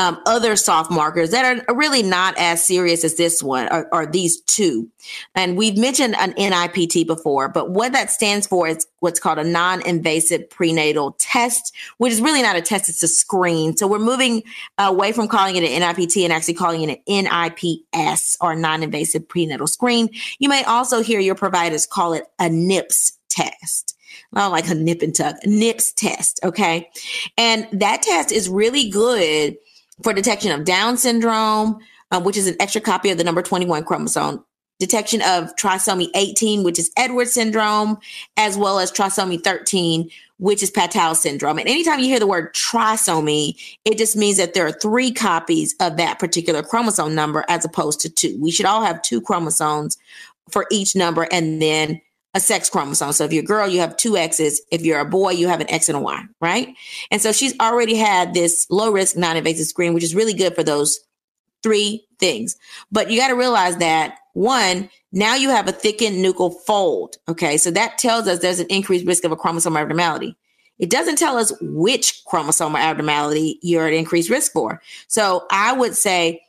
um, 0.00 0.18
other 0.24 0.56
soft 0.56 0.90
markers 0.90 1.30
that 1.30 1.62
are 1.68 1.74
really 1.74 2.02
not 2.02 2.34
as 2.38 2.66
serious 2.66 3.04
as 3.04 3.16
this 3.16 3.42
one 3.42 3.68
are, 3.68 3.86
or, 3.92 4.06
these 4.06 4.40
two. 4.40 4.88
And 5.34 5.58
we've 5.58 5.76
mentioned 5.76 6.16
an 6.16 6.32
NIPT 6.38 7.06
before, 7.06 7.50
but 7.50 7.70
what 7.70 7.92
that 7.92 8.10
stands 8.10 8.46
for 8.46 8.66
is 8.66 8.86
what's 9.00 9.20
called 9.20 9.38
a 9.38 9.44
non-invasive 9.44 10.48
prenatal 10.48 11.16
test, 11.18 11.74
which 11.98 12.14
is 12.14 12.22
really 12.22 12.40
not 12.40 12.56
a 12.56 12.62
test, 12.62 12.88
it's 12.88 13.02
a 13.02 13.08
screen. 13.08 13.76
So 13.76 13.86
we're 13.86 13.98
moving 13.98 14.42
away 14.78 15.12
from 15.12 15.28
calling 15.28 15.56
it 15.56 15.64
an 15.64 15.80
NIPT 15.80 16.24
and 16.24 16.32
actually 16.32 16.54
calling 16.54 16.88
it 16.88 17.02
an 17.06 17.24
NIPS 17.24 18.38
or 18.40 18.56
non-invasive 18.56 19.28
prenatal 19.28 19.66
screen. 19.66 20.08
You 20.38 20.48
may 20.48 20.64
also 20.64 21.02
hear 21.02 21.20
your 21.20 21.34
providers 21.34 21.86
call 21.86 22.14
it 22.14 22.24
a 22.38 22.48
NIPS 22.48 23.18
test. 23.28 23.98
Not 24.32 24.50
like 24.50 24.68
a 24.68 24.74
nip 24.74 25.02
and 25.02 25.14
tuck, 25.14 25.36
NIPS 25.44 25.92
test. 25.92 26.40
Okay. 26.42 26.88
And 27.36 27.68
that 27.72 28.02
test 28.02 28.32
is 28.32 28.48
really 28.48 28.88
good 28.88 29.56
for 30.02 30.12
detection 30.12 30.52
of 30.52 30.64
Down 30.64 30.96
syndrome, 30.96 31.78
um, 32.10 32.24
which 32.24 32.36
is 32.36 32.46
an 32.46 32.56
extra 32.60 32.80
copy 32.80 33.10
of 33.10 33.18
the 33.18 33.24
number 33.24 33.42
21 33.42 33.84
chromosome, 33.84 34.44
detection 34.78 35.20
of 35.22 35.54
trisomy 35.56 36.08
18, 36.14 36.62
which 36.62 36.78
is 36.78 36.90
Edwards 36.96 37.32
syndrome, 37.32 37.98
as 38.36 38.56
well 38.56 38.78
as 38.78 38.90
trisomy 38.90 39.42
13, 39.42 40.10
which 40.38 40.62
is 40.62 40.70
Patau 40.70 41.14
syndrome. 41.14 41.58
And 41.58 41.68
anytime 41.68 42.00
you 42.00 42.06
hear 42.06 42.18
the 42.18 42.26
word 42.26 42.54
trisomy, 42.54 43.54
it 43.84 43.98
just 43.98 44.16
means 44.16 44.38
that 44.38 44.54
there 44.54 44.66
are 44.66 44.72
three 44.72 45.12
copies 45.12 45.74
of 45.80 45.98
that 45.98 46.18
particular 46.18 46.62
chromosome 46.62 47.14
number 47.14 47.44
as 47.48 47.64
opposed 47.64 48.00
to 48.00 48.08
two. 48.08 48.36
We 48.40 48.50
should 48.50 48.66
all 48.66 48.82
have 48.82 49.02
two 49.02 49.20
chromosomes 49.20 49.98
for 50.50 50.66
each 50.70 50.96
number 50.96 51.28
and 51.30 51.60
then 51.60 52.00
a 52.34 52.40
sex 52.40 52.70
chromosome. 52.70 53.12
So 53.12 53.24
if 53.24 53.32
you're 53.32 53.42
a 53.42 53.46
girl, 53.46 53.68
you 53.68 53.80
have 53.80 53.96
two 53.96 54.16
X's. 54.16 54.62
If 54.70 54.82
you're 54.82 55.00
a 55.00 55.04
boy, 55.04 55.30
you 55.32 55.48
have 55.48 55.60
an 55.60 55.70
X 55.70 55.88
and 55.88 55.96
a 55.98 56.00
Y, 56.00 56.22
right? 56.40 56.74
And 57.10 57.20
so 57.20 57.32
she's 57.32 57.58
already 57.58 57.96
had 57.96 58.34
this 58.34 58.66
low 58.70 58.90
risk 58.90 59.16
non 59.16 59.36
invasive 59.36 59.66
screen, 59.66 59.94
which 59.94 60.04
is 60.04 60.14
really 60.14 60.34
good 60.34 60.54
for 60.54 60.62
those 60.62 61.00
three 61.62 62.06
things. 62.18 62.56
But 62.92 63.10
you 63.10 63.18
got 63.18 63.28
to 63.28 63.34
realize 63.34 63.76
that 63.78 64.16
one, 64.32 64.88
now 65.12 65.34
you 65.34 65.50
have 65.50 65.68
a 65.68 65.72
thickened 65.72 66.24
nuchal 66.24 66.54
fold. 66.66 67.16
Okay. 67.28 67.56
So 67.56 67.70
that 67.72 67.98
tells 67.98 68.28
us 68.28 68.38
there's 68.38 68.60
an 68.60 68.68
increased 68.70 69.06
risk 69.06 69.24
of 69.24 69.32
a 69.32 69.36
chromosome 69.36 69.76
abnormality. 69.76 70.36
It 70.78 70.88
doesn't 70.88 71.16
tell 71.16 71.36
us 71.36 71.52
which 71.60 72.22
chromosome 72.24 72.74
abnormality 72.74 73.58
you're 73.60 73.86
at 73.86 73.92
increased 73.92 74.30
risk 74.30 74.52
for. 74.52 74.80
So 75.08 75.46
I 75.50 75.72
would 75.72 75.94
say, 75.94 76.42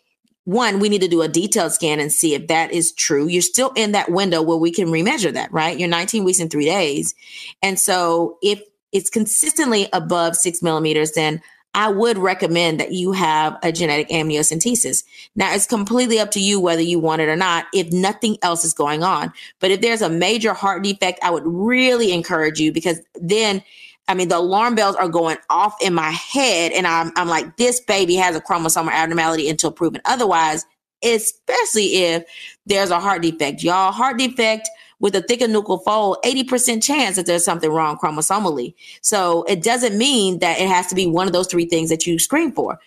one, 0.46 0.80
we 0.80 0.90
need 0.90 1.02
to 1.02 1.08
do 1.08 1.22
a 1.22 1.28
detailed 1.28 1.72
scan 1.72 2.00
and 2.00 2.12
see 2.12 2.34
if 2.34 2.48
that 2.48 2.72
is 2.72 2.92
true. 2.94 3.28
You're 3.28 3.42
still 3.42 3.72
in 3.76 3.92
that 3.92 4.12
window 4.12 4.42
where 4.42 4.58
we 4.58 4.72
can 4.72 4.88
remeasure 4.88 5.34
that, 5.34 5.52
right? 5.52 5.80
You're 5.80 5.90
19 5.90 6.24
weeks 6.24 6.40
and 6.40 6.50
three 6.50 6.66
days. 6.66 7.14
And 7.62 7.80
so 7.80 8.38
if 8.42 8.62
it's 8.92 9.10
consistently 9.10 9.88
above 9.94 10.36
six 10.36 10.62
millimeters, 10.62 11.12
then 11.12 11.42
I 11.74 11.88
would 11.90 12.18
recommend 12.18 12.80
that 12.80 12.92
you 12.92 13.14
have 13.14 13.58
a 13.64 13.72
genetic 13.72 14.10
amniocentesis. 14.10 15.04
Now, 15.36 15.54
it's 15.54 15.66
completely 15.66 16.20
up 16.20 16.32
to 16.32 16.42
you 16.42 16.60
whether 16.60 16.82
you 16.82 17.00
want 17.00 17.22
it 17.22 17.30
or 17.30 17.38
not 17.38 17.68
if 17.74 17.92
nothing 17.94 18.38
else 18.42 18.66
is 18.66 18.74
going 18.74 19.04
on. 19.04 19.32
But 19.60 19.72
if 19.72 19.80
there's 19.80 20.02
a 20.02 20.10
major 20.10 20.54
heart 20.54 20.84
defect, 20.84 21.20
I 21.24 21.30
would 21.30 21.44
really 21.46 22.12
encourage 22.12 22.60
you 22.60 22.74
because 22.74 23.00
then 23.16 23.64
I 24.12 24.14
mean, 24.14 24.28
the 24.28 24.38
alarm 24.38 24.76
bells 24.76 24.98
are 24.98 25.08
going 25.08 25.38
off 25.50 25.82
in 25.82 25.94
my 25.94 26.12
head, 26.12 26.74
and 26.74 26.86
I'm, 26.86 27.14
I'm 27.16 27.30
like, 27.30 27.56
this 27.56 27.80
baby 27.80 28.16
has 28.16 28.36
a 28.36 28.42
chromosomal 28.42 28.92
abnormality 28.92 29.50
until 29.50 29.72
proven 29.72 30.02
otherwise, 30.04 30.66
especially 31.02 31.96
if 31.96 32.26
there's 32.66 32.90
a 32.90 33.00
heart 33.00 33.22
defect. 33.22 33.64
Y'all, 33.64 33.94
heart 33.94 34.18
defect 34.18 34.70
with 35.00 35.16
a 35.16 35.22
thicker 35.22 35.46
nuchal 35.46 35.82
fold, 35.86 36.18
80% 36.26 36.84
chance 36.84 37.16
that 37.16 37.26
there's 37.26 37.46
something 37.46 37.72
wrong 37.72 37.98
chromosomally. 37.98 38.76
So 39.02 39.44
it 39.44 39.64
doesn't 39.64 39.98
mean 39.98 40.40
that 40.40 40.60
it 40.60 40.68
has 40.68 40.88
to 40.88 40.96
be 40.96 41.08
one 41.08 41.26
of 41.26 41.34
those 41.34 41.48
three 41.48 41.66
things 41.66 41.90
that 41.90 42.06
you 42.06 42.20
screen 42.20 42.52
for. 42.52 42.80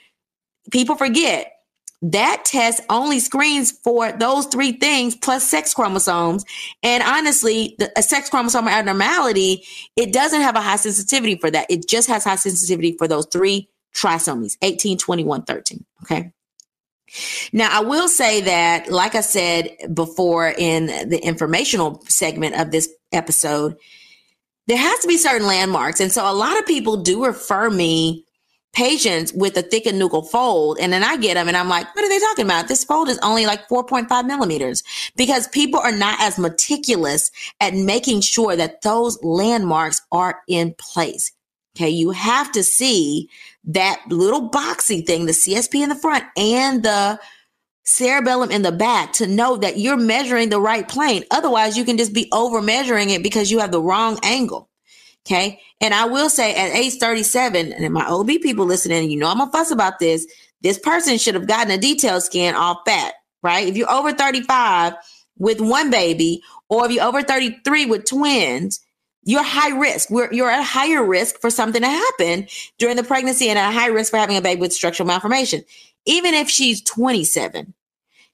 People 0.70 0.94
forget 0.94 1.53
that 2.02 2.42
test 2.44 2.80
only 2.90 3.18
screens 3.18 3.72
for 3.72 4.12
those 4.12 4.46
three 4.46 4.72
things 4.72 5.14
plus 5.16 5.48
sex 5.48 5.72
chromosomes. 5.72 6.44
And 6.82 7.02
honestly, 7.02 7.76
the, 7.78 7.90
a 7.96 8.02
sex 8.02 8.28
chromosome 8.28 8.68
abnormality, 8.68 9.64
it 9.96 10.12
doesn't 10.12 10.42
have 10.42 10.56
a 10.56 10.60
high 10.60 10.76
sensitivity 10.76 11.36
for 11.36 11.50
that. 11.50 11.70
It 11.70 11.88
just 11.88 12.08
has 12.08 12.24
high 12.24 12.36
sensitivity 12.36 12.96
for 12.98 13.08
those 13.08 13.26
three 13.26 13.68
trisomies 13.94 14.56
18, 14.60 14.98
21, 14.98 15.42
13. 15.42 15.84
Okay. 16.02 16.30
Now, 17.52 17.68
I 17.70 17.80
will 17.82 18.08
say 18.08 18.40
that, 18.42 18.90
like 18.90 19.14
I 19.14 19.20
said 19.20 19.70
before 19.92 20.48
in 20.48 20.86
the 20.86 21.20
informational 21.22 22.02
segment 22.08 22.56
of 22.56 22.70
this 22.70 22.88
episode, 23.12 23.76
there 24.66 24.78
has 24.78 24.98
to 25.00 25.08
be 25.08 25.16
certain 25.16 25.46
landmarks. 25.46 26.00
And 26.00 26.10
so 26.10 26.28
a 26.28 26.32
lot 26.32 26.58
of 26.58 26.66
people 26.66 26.96
do 26.96 27.24
refer 27.24 27.70
me 27.70 28.24
patients 28.74 29.32
with 29.32 29.56
a 29.56 29.62
thickened 29.62 30.00
nuchal 30.00 30.28
fold. 30.28 30.78
And 30.80 30.92
then 30.92 31.02
I 31.02 31.16
get 31.16 31.34
them 31.34 31.48
and 31.48 31.56
I'm 31.56 31.68
like, 31.68 31.94
what 31.94 32.04
are 32.04 32.08
they 32.08 32.18
talking 32.18 32.44
about? 32.44 32.68
This 32.68 32.84
fold 32.84 33.08
is 33.08 33.18
only 33.22 33.46
like 33.46 33.68
4.5 33.68 34.26
millimeters 34.26 34.82
because 35.16 35.48
people 35.48 35.80
are 35.80 35.92
not 35.92 36.20
as 36.20 36.38
meticulous 36.38 37.30
at 37.60 37.74
making 37.74 38.20
sure 38.20 38.56
that 38.56 38.82
those 38.82 39.22
landmarks 39.22 40.02
are 40.12 40.40
in 40.48 40.74
place. 40.74 41.32
Okay. 41.76 41.90
You 41.90 42.10
have 42.10 42.52
to 42.52 42.62
see 42.62 43.28
that 43.64 44.00
little 44.08 44.50
boxy 44.50 45.04
thing, 45.04 45.26
the 45.26 45.32
CSP 45.32 45.82
in 45.82 45.88
the 45.88 45.94
front 45.96 46.24
and 46.36 46.82
the 46.82 47.18
cerebellum 47.84 48.50
in 48.50 48.62
the 48.62 48.72
back 48.72 49.12
to 49.14 49.26
know 49.26 49.56
that 49.56 49.78
you're 49.78 49.96
measuring 49.96 50.48
the 50.48 50.60
right 50.60 50.88
plane. 50.88 51.24
Otherwise, 51.30 51.76
you 51.76 51.84
can 51.84 51.98
just 51.98 52.12
be 52.12 52.28
over 52.32 52.62
measuring 52.62 53.10
it 53.10 53.22
because 53.22 53.50
you 53.50 53.58
have 53.58 53.72
the 53.72 53.80
wrong 53.80 54.18
angle. 54.22 54.68
Okay. 55.26 55.60
And 55.80 55.94
I 55.94 56.04
will 56.04 56.28
say 56.28 56.54
at 56.54 56.74
age 56.74 56.94
37, 56.94 57.72
and 57.72 57.94
my 57.94 58.06
OB 58.06 58.26
people 58.42 58.66
listening, 58.66 59.10
you 59.10 59.18
know, 59.18 59.28
I'm 59.28 59.38
gonna 59.38 59.50
fuss 59.50 59.70
about 59.70 59.98
this. 59.98 60.26
This 60.60 60.78
person 60.78 61.18
should 61.18 61.34
have 61.34 61.46
gotten 61.46 61.70
a 61.70 61.78
detailed 61.78 62.22
scan 62.22 62.54
off 62.54 62.84
bat, 62.84 63.14
right? 63.42 63.66
If 63.66 63.76
you're 63.76 63.90
over 63.90 64.12
35 64.12 64.94
with 65.38 65.60
one 65.60 65.90
baby, 65.90 66.42
or 66.68 66.86
if 66.86 66.92
you're 66.92 67.04
over 67.04 67.22
33 67.22 67.86
with 67.86 68.04
twins, 68.04 68.80
you're 69.24 69.42
high 69.42 69.76
risk. 69.76 70.10
We're, 70.10 70.32
you're 70.32 70.50
at 70.50 70.62
higher 70.62 71.02
risk 71.02 71.40
for 71.40 71.50
something 71.50 71.80
to 71.80 71.88
happen 71.88 72.46
during 72.78 72.96
the 72.96 73.02
pregnancy 73.02 73.48
and 73.48 73.58
at 73.58 73.72
high 73.72 73.88
risk 73.88 74.10
for 74.10 74.18
having 74.18 74.36
a 74.36 74.42
baby 74.42 74.60
with 74.60 74.72
structural 74.72 75.06
malformation. 75.06 75.62
Even 76.04 76.34
if 76.34 76.50
she's 76.50 76.82
27, 76.82 77.72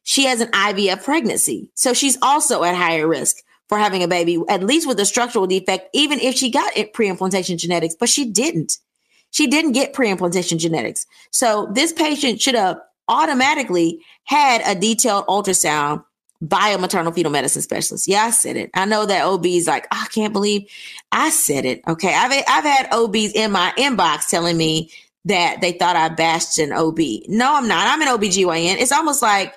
she 0.02 0.24
has 0.24 0.40
an 0.40 0.50
IVF 0.50 1.04
pregnancy. 1.04 1.70
So 1.74 1.94
she's 1.94 2.18
also 2.22 2.64
at 2.64 2.74
higher 2.74 3.06
risk 3.06 3.36
for 3.70 3.78
having 3.78 4.02
a 4.02 4.08
baby, 4.08 4.36
at 4.48 4.64
least 4.64 4.88
with 4.88 4.98
a 4.98 5.06
structural 5.06 5.46
defect, 5.46 5.88
even 5.92 6.18
if 6.18 6.34
she 6.34 6.50
got 6.50 6.74
pre-implantation 6.92 7.56
genetics, 7.56 7.94
but 7.94 8.08
she 8.08 8.24
didn't. 8.24 8.78
She 9.30 9.46
didn't 9.46 9.72
get 9.72 9.92
pre-implantation 9.92 10.58
genetics. 10.58 11.06
So 11.30 11.70
this 11.72 11.92
patient 11.92 12.40
should 12.40 12.56
have 12.56 12.80
automatically 13.06 14.00
had 14.24 14.60
a 14.66 14.78
detailed 14.78 15.24
ultrasound 15.28 16.04
by 16.42 16.70
a 16.70 16.78
maternal 16.78 17.12
fetal 17.12 17.30
medicine 17.30 17.62
specialist. 17.62 18.08
Yeah, 18.08 18.24
I 18.24 18.30
said 18.30 18.56
it. 18.56 18.70
I 18.74 18.86
know 18.86 19.06
that 19.06 19.24
OB's 19.24 19.68
like, 19.68 19.86
oh, 19.92 20.02
I 20.02 20.08
can't 20.12 20.32
believe 20.32 20.68
I 21.12 21.30
said 21.30 21.64
it. 21.64 21.80
Okay. 21.86 22.12
I've, 22.12 22.32
I've 22.48 22.64
had 22.64 22.92
OBs 22.92 23.34
in 23.34 23.52
my 23.52 23.72
inbox 23.78 24.26
telling 24.28 24.56
me 24.56 24.90
that 25.26 25.60
they 25.60 25.70
thought 25.70 25.94
I 25.94 26.08
bashed 26.08 26.58
an 26.58 26.72
OB. 26.72 26.98
No, 27.28 27.54
I'm 27.54 27.68
not. 27.68 27.86
I'm 27.86 28.02
an 28.02 28.08
OBGYN. 28.08 28.80
It's 28.80 28.90
almost 28.90 29.22
like 29.22 29.54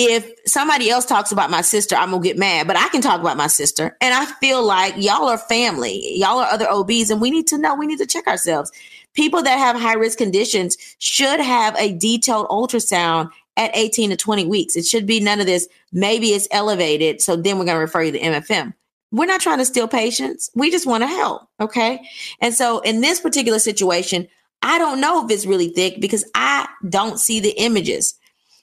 if 0.00 0.32
somebody 0.46 0.88
else 0.90 1.04
talks 1.04 1.32
about 1.32 1.50
my 1.50 1.60
sister, 1.60 1.96
I'm 1.96 2.12
gonna 2.12 2.22
get 2.22 2.38
mad, 2.38 2.68
but 2.68 2.76
I 2.76 2.88
can 2.88 3.00
talk 3.00 3.20
about 3.20 3.36
my 3.36 3.48
sister. 3.48 3.96
And 4.00 4.14
I 4.14 4.26
feel 4.26 4.64
like 4.64 4.94
y'all 4.96 5.26
are 5.26 5.36
family, 5.36 6.16
y'all 6.16 6.38
are 6.38 6.46
other 6.46 6.70
OBs, 6.70 7.10
and 7.10 7.20
we 7.20 7.32
need 7.32 7.48
to 7.48 7.58
know, 7.58 7.74
we 7.74 7.88
need 7.88 7.98
to 7.98 8.06
check 8.06 8.28
ourselves. 8.28 8.70
People 9.14 9.42
that 9.42 9.58
have 9.58 9.74
high 9.74 9.94
risk 9.94 10.16
conditions 10.16 10.76
should 11.00 11.40
have 11.40 11.74
a 11.76 11.94
detailed 11.94 12.46
ultrasound 12.46 13.32
at 13.56 13.76
18 13.76 14.10
to 14.10 14.16
20 14.16 14.46
weeks. 14.46 14.76
It 14.76 14.84
should 14.86 15.04
be 15.04 15.18
none 15.18 15.40
of 15.40 15.46
this. 15.46 15.68
Maybe 15.90 16.28
it's 16.28 16.46
elevated. 16.52 17.20
So 17.20 17.34
then 17.34 17.58
we're 17.58 17.64
to 17.64 17.72
refer 17.72 18.04
you 18.04 18.12
to 18.12 18.20
MFM. 18.20 18.72
We're 19.10 19.26
not 19.26 19.40
trying 19.40 19.58
to 19.58 19.64
steal 19.64 19.88
patients. 19.88 20.48
We 20.54 20.70
just 20.70 20.86
want 20.86 21.02
to 21.02 21.08
help. 21.08 21.48
Okay. 21.60 22.00
And 22.40 22.54
so 22.54 22.78
in 22.80 23.00
this 23.00 23.18
particular 23.18 23.58
situation, 23.58 24.28
I 24.62 24.78
don't 24.78 25.00
know 25.00 25.24
if 25.24 25.30
it's 25.32 25.44
really 25.44 25.70
thick 25.70 26.00
because 26.00 26.24
I 26.36 26.68
don't 26.88 27.18
see 27.18 27.40
the 27.40 27.60
images. 27.60 28.14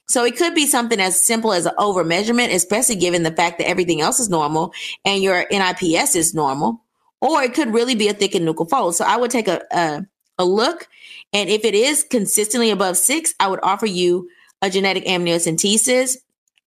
So 0.07 0.23
it 0.23 0.37
could 0.37 0.53
be 0.53 0.67
something 0.67 0.99
as 0.99 1.23
simple 1.25 1.51
as 1.51 1.65
an 1.65 1.73
over 1.77 2.03
measurement, 2.03 2.53
especially 2.53 2.95
given 2.95 3.23
the 3.23 3.31
fact 3.31 3.57
that 3.57 3.67
everything 3.67 4.01
else 4.01 4.19
is 4.19 4.29
normal 4.29 4.73
and 5.03 5.23
your 5.23 5.45
NIPS 5.49 6.15
is 6.15 6.33
normal, 6.33 6.81
or 7.21 7.41
it 7.41 7.53
could 7.53 7.73
really 7.73 7.95
be 7.95 8.07
a 8.07 8.13
thickened 8.13 8.47
nuchal 8.47 8.69
fold. 8.69 8.95
So 8.95 9.05
I 9.05 9.17
would 9.17 9.31
take 9.31 9.47
a, 9.47 9.61
a, 9.71 10.05
a 10.37 10.45
look. 10.45 10.87
And 11.33 11.49
if 11.49 11.65
it 11.65 11.73
is 11.73 12.03
consistently 12.03 12.69
above 12.69 12.97
six, 12.97 13.33
I 13.39 13.47
would 13.47 13.59
offer 13.63 13.87
you 13.87 14.29
a 14.61 14.69
genetic 14.69 15.05
amniocentesis 15.05 16.17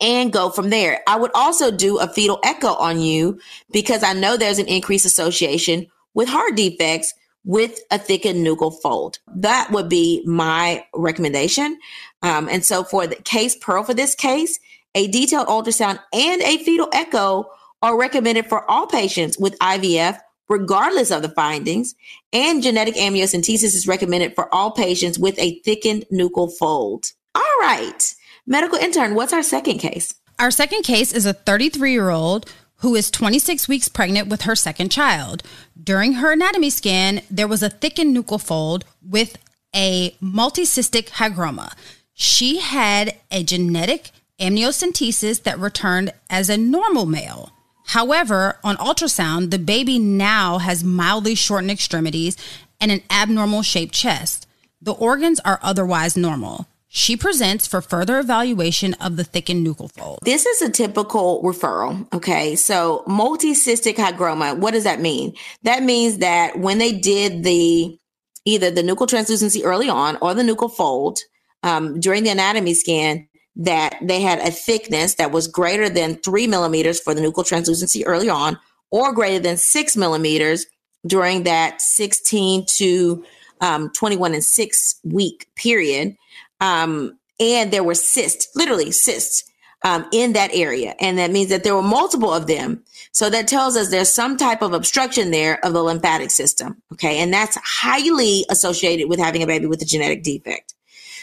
and 0.00 0.32
go 0.32 0.50
from 0.50 0.70
there. 0.70 1.02
I 1.06 1.16
would 1.16 1.30
also 1.34 1.70
do 1.70 1.98
a 1.98 2.08
fetal 2.08 2.40
echo 2.42 2.74
on 2.74 3.00
you 3.00 3.40
because 3.72 4.02
I 4.02 4.12
know 4.12 4.36
there's 4.36 4.58
an 4.58 4.66
increased 4.66 5.06
association 5.06 5.86
with 6.14 6.28
heart 6.28 6.56
defects 6.56 7.14
with 7.46 7.80
a 7.90 7.98
thickened 7.98 8.44
nuchal 8.44 8.74
fold. 8.82 9.18
That 9.34 9.70
would 9.70 9.88
be 9.88 10.22
my 10.26 10.84
recommendation. 10.92 11.78
Um, 12.20 12.48
and 12.50 12.64
so 12.64 12.84
for 12.84 13.06
the 13.06 13.16
case 13.16 13.56
Pearl, 13.56 13.84
for 13.84 13.94
this 13.94 14.14
case, 14.14 14.58
a 14.94 15.06
detailed 15.06 15.46
ultrasound 15.46 16.00
and 16.12 16.42
a 16.42 16.58
fetal 16.58 16.88
echo 16.92 17.48
are 17.82 17.98
recommended 17.98 18.46
for 18.46 18.68
all 18.68 18.86
patients 18.86 19.38
with 19.38 19.58
IVF, 19.60 20.18
regardless 20.48 21.10
of 21.10 21.22
the 21.22 21.28
findings. 21.28 21.94
And 22.32 22.62
genetic 22.62 22.96
amniocentesis 22.96 23.74
is 23.74 23.86
recommended 23.86 24.34
for 24.34 24.52
all 24.52 24.72
patients 24.72 25.18
with 25.18 25.38
a 25.38 25.60
thickened 25.60 26.04
nuchal 26.12 26.52
fold. 26.52 27.12
All 27.34 27.42
right. 27.60 28.14
Medical 28.46 28.78
intern, 28.78 29.14
what's 29.14 29.32
our 29.32 29.42
second 29.42 29.78
case? 29.78 30.14
Our 30.38 30.50
second 30.50 30.82
case 30.82 31.12
is 31.12 31.26
a 31.26 31.32
33 31.32 31.92
year 31.92 32.10
old 32.10 32.52
who 32.78 32.94
is 32.94 33.10
26 33.10 33.68
weeks 33.68 33.88
pregnant 33.88 34.28
with 34.28 34.42
her 34.42 34.56
second 34.56 34.90
child. 34.90 35.42
During 35.82 36.14
her 36.14 36.32
anatomy 36.32 36.70
scan, 36.70 37.22
there 37.30 37.48
was 37.48 37.62
a 37.62 37.70
thickened 37.70 38.16
nuchal 38.16 38.40
fold 38.40 38.84
with 39.02 39.38
a 39.74 40.10
multicystic 40.22 41.08
hygroma. 41.10 41.72
She 42.12 42.58
had 42.58 43.16
a 43.30 43.42
genetic 43.42 44.10
amniocentesis 44.40 45.42
that 45.42 45.58
returned 45.58 46.12
as 46.28 46.48
a 46.48 46.56
normal 46.56 47.06
male. 47.06 47.52
However, 47.86 48.58
on 48.64 48.76
ultrasound, 48.76 49.50
the 49.50 49.58
baby 49.58 49.98
now 49.98 50.58
has 50.58 50.82
mildly 50.82 51.34
shortened 51.34 51.70
extremities 51.70 52.36
and 52.80 52.90
an 52.90 53.02
abnormal 53.10 53.62
shaped 53.62 53.94
chest. 53.94 54.46
The 54.82 54.92
organs 54.92 55.40
are 55.40 55.60
otherwise 55.62 56.16
normal. 56.16 56.66
She 56.96 57.14
presents 57.14 57.66
for 57.66 57.82
further 57.82 58.18
evaluation 58.18 58.94
of 58.94 59.16
the 59.16 59.22
thickened 59.22 59.66
nuchal 59.66 59.92
fold. 59.92 60.20
This 60.22 60.46
is 60.46 60.62
a 60.62 60.70
typical 60.70 61.42
referral. 61.42 62.10
Okay. 62.14 62.56
So 62.56 63.04
multicystic 63.06 63.96
hygroma, 63.96 64.56
what 64.56 64.70
does 64.70 64.84
that 64.84 65.02
mean? 65.02 65.34
That 65.62 65.82
means 65.82 66.18
that 66.18 66.58
when 66.58 66.78
they 66.78 66.92
did 66.92 67.44
the 67.44 67.98
either 68.46 68.70
the 68.70 68.80
nuchal 68.80 69.06
translucency 69.06 69.62
early 69.62 69.90
on 69.90 70.16
or 70.22 70.32
the 70.32 70.42
nuchal 70.42 70.72
fold 70.72 71.18
um, 71.62 72.00
during 72.00 72.24
the 72.24 72.30
anatomy 72.30 72.72
scan, 72.72 73.28
that 73.56 73.98
they 74.00 74.22
had 74.22 74.38
a 74.38 74.50
thickness 74.50 75.16
that 75.16 75.32
was 75.32 75.48
greater 75.48 75.90
than 75.90 76.14
three 76.14 76.46
millimeters 76.46 76.98
for 76.98 77.12
the 77.12 77.20
nuchal 77.20 77.46
translucency 77.46 78.06
early 78.06 78.30
on, 78.30 78.58
or 78.90 79.12
greater 79.12 79.38
than 79.38 79.58
six 79.58 79.98
millimeters 79.98 80.64
during 81.06 81.42
that 81.42 81.82
16 81.82 82.64
to 82.64 83.22
um, 83.60 83.90
21 83.90 84.32
and 84.32 84.44
six 84.44 84.94
week 85.04 85.46
period. 85.56 86.16
Um, 86.60 87.18
and 87.38 87.72
there 87.72 87.84
were 87.84 87.94
cysts, 87.94 88.48
literally 88.54 88.90
cysts 88.90 89.44
um, 89.82 90.06
in 90.12 90.32
that 90.32 90.50
area. 90.52 90.94
And 91.00 91.18
that 91.18 91.30
means 91.30 91.50
that 91.50 91.64
there 91.64 91.74
were 91.74 91.82
multiple 91.82 92.32
of 92.32 92.46
them. 92.46 92.82
So 93.12 93.30
that 93.30 93.46
tells 93.46 93.76
us 93.76 93.90
there's 93.90 94.12
some 94.12 94.36
type 94.36 94.62
of 94.62 94.72
obstruction 94.72 95.30
there 95.30 95.64
of 95.64 95.72
the 95.72 95.82
lymphatic 95.82 96.30
system. 96.30 96.82
Okay. 96.94 97.18
And 97.18 97.32
that's 97.32 97.58
highly 97.62 98.44
associated 98.48 99.08
with 99.08 99.18
having 99.18 99.42
a 99.42 99.46
baby 99.46 99.66
with 99.66 99.82
a 99.82 99.86
genetic 99.86 100.22
defect. 100.22 100.74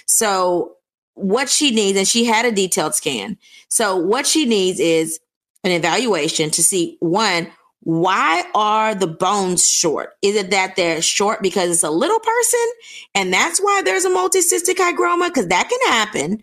So 0.06 0.78
what 1.16 1.50
she 1.50 1.72
needs, 1.72 1.98
and 1.98 2.08
she 2.08 2.26
had 2.26 2.46
a 2.46 2.52
detailed 2.52 2.96
scan. 2.96 3.38
So 3.70 3.96
what 3.98 4.28
she 4.28 4.46
needs 4.46 4.80
is 4.80 5.20
an 5.64 5.72
evaluation 5.72 6.50
to 6.52 6.64
see 6.64 6.98
one, 7.00 7.52
why 7.84 8.44
are 8.56 8.96
the 8.96 9.08
bones 9.08 9.68
short? 9.68 10.16
Is 10.22 10.36
it 10.36 10.52
that 10.52 10.76
they're 10.76 11.02
short 11.02 11.42
because 11.42 11.70
it's 11.70 11.84
a 11.84 11.92
little 11.92 12.20
person 12.20 12.66
and 13.14 13.34
that's 13.34 13.60
why 13.60 13.82
there's 13.84 14.06
a 14.06 14.10
multicystic 14.10 14.76
hygroma? 14.76 15.28
Because 15.28 15.48
that 15.48 15.70
can 15.70 15.92
happen. 15.92 16.42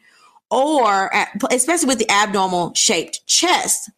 Or, 0.51 1.11
especially 1.51 1.89
with 1.89 1.99
the 1.99 2.11
abnormal 2.11 2.75
shaped 2.75 3.27
chest. 3.27 3.91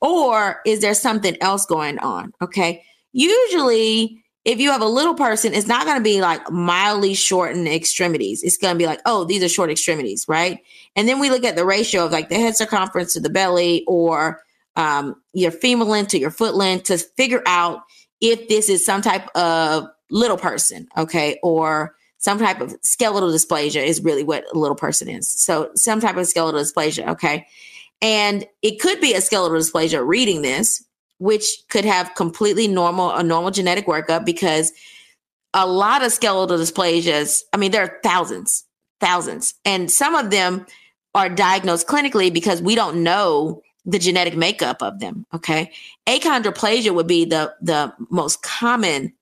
Or 0.00 0.60
is 0.66 0.80
there 0.80 0.94
something 0.94 1.36
else 1.40 1.64
going 1.64 1.98
on? 2.00 2.34
Okay. 2.42 2.82
Usually, 3.12 4.22
if 4.44 4.60
you 4.60 4.70
have 4.70 4.82
a 4.82 4.86
little 4.86 5.14
person, 5.14 5.54
it's 5.54 5.68
not 5.68 5.86
going 5.86 5.96
to 5.96 6.04
be 6.04 6.20
like 6.20 6.50
mildly 6.50 7.14
shortened 7.14 7.68
extremities. 7.68 8.42
It's 8.42 8.58
going 8.58 8.74
to 8.74 8.78
be 8.78 8.86
like, 8.86 9.00
oh, 9.06 9.24
these 9.24 9.42
are 9.42 9.48
short 9.48 9.70
extremities, 9.70 10.26
right? 10.28 10.58
And 10.96 11.08
then 11.08 11.18
we 11.18 11.30
look 11.30 11.44
at 11.44 11.56
the 11.56 11.64
ratio 11.64 12.04
of 12.04 12.12
like 12.12 12.28
the 12.28 12.34
head 12.34 12.56
circumference 12.56 13.14
to 13.14 13.20
the 13.20 13.30
belly 13.30 13.84
or 13.86 14.42
um, 14.76 15.16
your 15.32 15.50
femur 15.50 15.84
length 15.84 16.10
to 16.10 16.18
your 16.18 16.30
foot 16.30 16.54
length 16.54 16.84
to 16.84 16.98
figure 16.98 17.42
out 17.46 17.80
if 18.20 18.48
this 18.48 18.68
is 18.68 18.84
some 18.84 19.02
type 19.02 19.28
of 19.36 19.86
little 20.10 20.36
person, 20.36 20.88
okay, 20.96 21.38
or 21.42 21.94
some 22.18 22.38
type 22.38 22.60
of 22.60 22.74
skeletal 22.82 23.30
dysplasia 23.30 23.84
is 23.84 24.02
really 24.02 24.24
what 24.24 24.44
a 24.54 24.58
little 24.58 24.76
person 24.76 25.08
is. 25.08 25.28
So 25.28 25.70
some 25.74 26.00
type 26.00 26.16
of 26.16 26.26
skeletal 26.26 26.60
dysplasia, 26.60 27.08
okay. 27.08 27.46
And 28.00 28.46
it 28.62 28.80
could 28.80 29.00
be 29.00 29.12
a 29.12 29.20
skeletal 29.20 29.58
dysplasia 29.58 30.06
reading 30.06 30.42
this, 30.42 30.82
which 31.18 31.46
could 31.68 31.84
have 31.84 32.14
completely 32.14 32.66
normal, 32.66 33.10
a 33.10 33.22
normal 33.22 33.50
genetic 33.50 33.86
workup 33.86 34.24
because 34.24 34.72
a 35.52 35.66
lot 35.66 36.04
of 36.04 36.12
skeletal 36.12 36.58
dysplasias, 36.58 37.42
I 37.52 37.58
mean, 37.58 37.70
there 37.70 37.82
are 37.82 38.00
thousands, 38.02 38.64
thousands, 39.00 39.54
and 39.64 39.90
some 39.90 40.14
of 40.14 40.30
them 40.30 40.66
are 41.14 41.28
diagnosed 41.28 41.86
clinically 41.86 42.32
because 42.32 42.60
we 42.60 42.74
don't 42.74 43.02
know 43.02 43.62
the 43.84 43.98
genetic 43.98 44.36
makeup 44.36 44.82
of 44.82 45.00
them. 45.00 45.26
Okay. 45.34 45.70
Achondroplasia 46.06 46.94
would 46.94 47.06
be 47.06 47.24
the, 47.24 47.54
the 47.60 47.92
most 48.10 48.42
common 48.42 49.12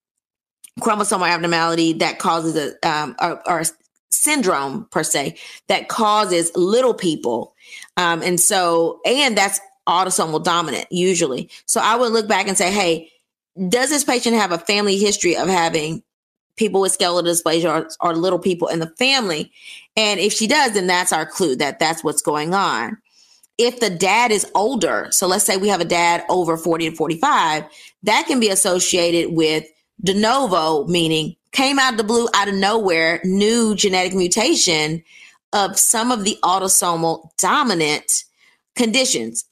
chromosomal 0.81 1.29
abnormality 1.29 1.93
that 1.95 2.19
causes 2.19 2.57
a, 2.57 2.89
um, 2.89 3.17
or, 3.21 3.43
or 3.49 3.63
syndrome 4.11 4.87
per 4.91 5.03
se 5.03 5.37
that 5.69 5.89
causes 5.89 6.55
little 6.57 6.95
people. 6.95 7.55
Um, 7.97 8.23
and 8.23 8.39
so, 8.39 9.01
and 9.05 9.37
that's 9.37 9.61
autosomal 9.89 10.43
dominant 10.43 10.87
usually. 10.91 11.51
So 11.67 11.81
I 11.83 11.97
would 11.97 12.13
look 12.13 12.29
back 12.29 12.47
and 12.47 12.57
say, 12.57 12.71
Hey, 12.71 13.11
does 13.69 13.91
this 13.91 14.05
patient 14.05 14.37
have 14.37 14.53
a 14.53 14.59
family 14.59 14.97
history 14.97 15.37
of 15.37 15.49
having 15.49 16.03
people 16.57 16.81
with 16.81 16.93
skeletal 16.93 17.31
dysplasia 17.31 17.69
or, 17.69 17.89
or 18.01 18.15
little 18.15 18.39
people 18.39 18.69
in 18.69 18.79
the 18.79 18.93
family? 18.99 19.51
And 19.97 20.21
if 20.21 20.33
she 20.33 20.47
does, 20.47 20.73
then 20.73 20.87
that's 20.87 21.13
our 21.13 21.27
clue 21.27 21.57
that 21.57 21.79
that's 21.79 22.05
what's 22.05 22.23
going 22.23 22.55
on 22.55 22.97
if 23.59 23.81
the 23.81 23.91
dad 23.91 24.31
is 24.33 24.51
older, 24.55 25.09
so 25.11 25.27
let's 25.27 25.45
say 25.45 25.57
we 25.57 25.69
have 25.69 25.81
a 25.81 25.87
dad 25.87 26.25
over 26.29 26.57
40 26.57 26.91
to 26.91 26.97
45, 26.97 27.65
that 28.05 28.27
can 28.27 28.41
be 28.41 28.49
associated 28.49 29.33
with 29.35 29.65
de 30.03 30.15
novo, 30.15 30.87
meaning 30.87 31.37
came 31.53 31.79
out 31.79 31.93
of 31.93 31.99
the 31.99 32.05
blue, 32.05 32.29
out 32.35 32.49
of 32.49 32.55
nowhere, 32.55 33.21
new 33.25 33.75
genetic 33.75 34.15
mutation 34.15 35.03
of 35.53 35.79
some 35.79 36.11
of 36.11 36.25
the 36.25 36.39
autosomal 36.43 37.31
dominant 37.37 38.25
conditions. 38.75 39.45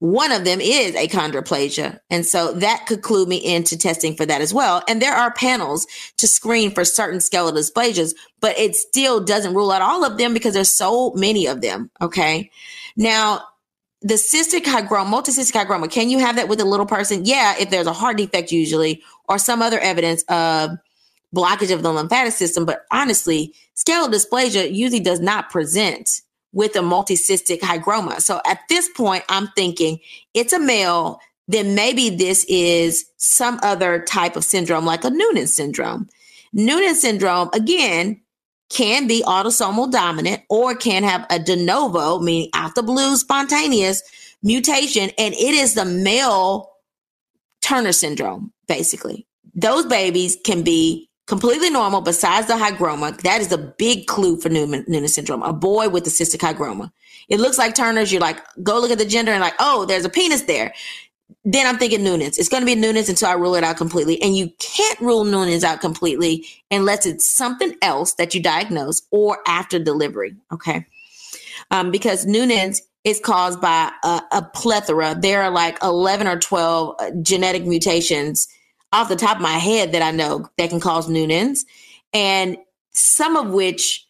One 0.00 0.32
of 0.32 0.44
them 0.44 0.60
is 0.60 0.94
achondroplasia. 0.94 2.00
And 2.10 2.26
so 2.26 2.52
that 2.54 2.84
could 2.86 3.02
clue 3.02 3.24
me 3.24 3.36
into 3.36 3.78
testing 3.78 4.16
for 4.16 4.26
that 4.26 4.42
as 4.42 4.52
well. 4.52 4.82
And 4.88 5.00
there 5.00 5.14
are 5.14 5.32
panels 5.32 5.86
to 6.18 6.26
screen 6.26 6.72
for 6.72 6.84
certain 6.84 7.20
skeletal 7.20 7.58
dysplasias, 7.58 8.14
but 8.40 8.58
it 8.58 8.74
still 8.74 9.20
doesn't 9.20 9.54
rule 9.54 9.70
out 9.70 9.80
all 9.80 10.04
of 10.04 10.18
them 10.18 10.34
because 10.34 10.52
there's 10.52 10.72
so 10.72 11.12
many 11.14 11.46
of 11.46 11.60
them. 11.62 11.90
Okay. 12.02 12.50
Now, 12.96 13.42
the 14.02 14.14
cystic 14.14 14.64
hygroma, 14.64 15.06
multicystic 15.06 15.52
hygroma, 15.52 15.90
can 15.90 16.10
you 16.10 16.18
have 16.18 16.36
that 16.36 16.48
with 16.48 16.60
a 16.60 16.64
little 16.64 16.86
person? 16.86 17.24
Yeah, 17.24 17.54
if 17.58 17.70
there's 17.70 17.86
a 17.86 17.92
heart 17.92 18.18
defect, 18.18 18.52
usually, 18.52 19.02
or 19.28 19.38
some 19.38 19.62
other 19.62 19.78
evidence 19.80 20.22
of 20.28 20.70
blockage 21.34 21.72
of 21.72 21.82
the 21.82 21.92
lymphatic 21.92 22.32
system. 22.32 22.64
But 22.64 22.84
honestly, 22.90 23.54
skeletal 23.74 24.16
dysplasia 24.16 24.72
usually 24.72 25.00
does 25.00 25.20
not 25.20 25.50
present 25.50 26.20
with 26.52 26.76
a 26.76 26.80
multicystic 26.80 27.60
hygroma. 27.60 28.20
So 28.20 28.40
at 28.46 28.60
this 28.68 28.88
point, 28.90 29.24
I'm 29.28 29.48
thinking 29.56 29.98
it's 30.34 30.52
a 30.52 30.60
male, 30.60 31.18
then 31.48 31.74
maybe 31.74 32.10
this 32.10 32.44
is 32.48 33.06
some 33.16 33.58
other 33.62 34.00
type 34.02 34.36
of 34.36 34.44
syndrome, 34.44 34.84
like 34.84 35.04
a 35.04 35.10
Noonan 35.10 35.48
syndrome. 35.48 36.08
Noonan 36.52 36.94
syndrome, 36.94 37.50
again, 37.52 38.20
can 38.70 39.06
be 39.06 39.22
autosomal 39.22 39.90
dominant 39.90 40.42
or 40.48 40.74
can 40.74 41.02
have 41.02 41.26
a 41.30 41.38
de 41.38 41.56
novo, 41.56 42.18
meaning 42.18 42.50
out 42.54 42.74
the 42.74 42.82
blue 42.82 43.16
spontaneous 43.16 44.02
mutation. 44.42 45.10
And 45.18 45.34
it 45.34 45.54
is 45.54 45.74
the 45.74 45.84
male 45.84 46.70
Turner 47.62 47.92
syndrome, 47.92 48.52
basically. 48.68 49.26
Those 49.54 49.86
babies 49.86 50.36
can 50.44 50.62
be 50.62 51.08
completely 51.26 51.70
normal 51.70 52.00
besides 52.00 52.46
the 52.46 52.54
hygroma. 52.54 53.18
That 53.22 53.40
is 53.40 53.50
a 53.52 53.58
big 53.58 54.06
clue 54.06 54.38
for 54.38 54.48
Noonan, 54.48 55.08
syndrome. 55.08 55.42
A 55.42 55.52
boy 55.52 55.88
with 55.88 56.04
the 56.04 56.10
cystic 56.10 56.40
hygroma. 56.40 56.90
It 57.28 57.40
looks 57.40 57.56
like 57.56 57.74
Turner's. 57.74 58.12
You're 58.12 58.20
like, 58.20 58.40
go 58.62 58.78
look 58.78 58.90
at 58.90 58.98
the 58.98 59.06
gender 59.06 59.32
and 59.32 59.40
like, 59.40 59.54
oh, 59.58 59.86
there's 59.86 60.04
a 60.04 60.10
penis 60.10 60.42
there. 60.42 60.74
Then 61.44 61.66
I'm 61.66 61.78
thinking 61.78 62.02
Noonan's. 62.02 62.38
It's 62.38 62.48
going 62.48 62.62
to 62.62 62.66
be 62.66 62.74
Noonan's 62.74 63.08
until 63.08 63.28
I 63.28 63.34
rule 63.34 63.54
it 63.54 63.64
out 63.64 63.76
completely. 63.76 64.20
And 64.22 64.36
you 64.36 64.50
can't 64.58 65.00
rule 65.00 65.24
Noonan's 65.24 65.64
out 65.64 65.80
completely 65.80 66.46
unless 66.70 67.06
it's 67.06 67.32
something 67.32 67.74
else 67.82 68.14
that 68.14 68.34
you 68.34 68.42
diagnose 68.42 69.02
or 69.10 69.38
after 69.46 69.78
delivery. 69.78 70.34
Okay. 70.52 70.86
Um, 71.70 71.90
because 71.90 72.24
Noonan's 72.24 72.82
is 73.04 73.20
caused 73.20 73.60
by 73.60 73.90
a, 74.02 74.22
a, 74.32 74.42
plethora. 74.54 75.14
There 75.18 75.42
are 75.42 75.50
like 75.50 75.78
11 75.82 76.26
or 76.26 76.38
12 76.38 76.96
uh, 76.98 77.10
genetic 77.20 77.66
mutations 77.66 78.48
off 78.92 79.10
the 79.10 79.16
top 79.16 79.36
of 79.36 79.42
my 79.42 79.58
head 79.58 79.92
that 79.92 80.00
I 80.00 80.10
know 80.10 80.48
that 80.56 80.70
can 80.70 80.80
cause 80.80 81.08
Noonan's. 81.08 81.66
And 82.14 82.56
some 82.92 83.36
of 83.36 83.50
which 83.50 84.06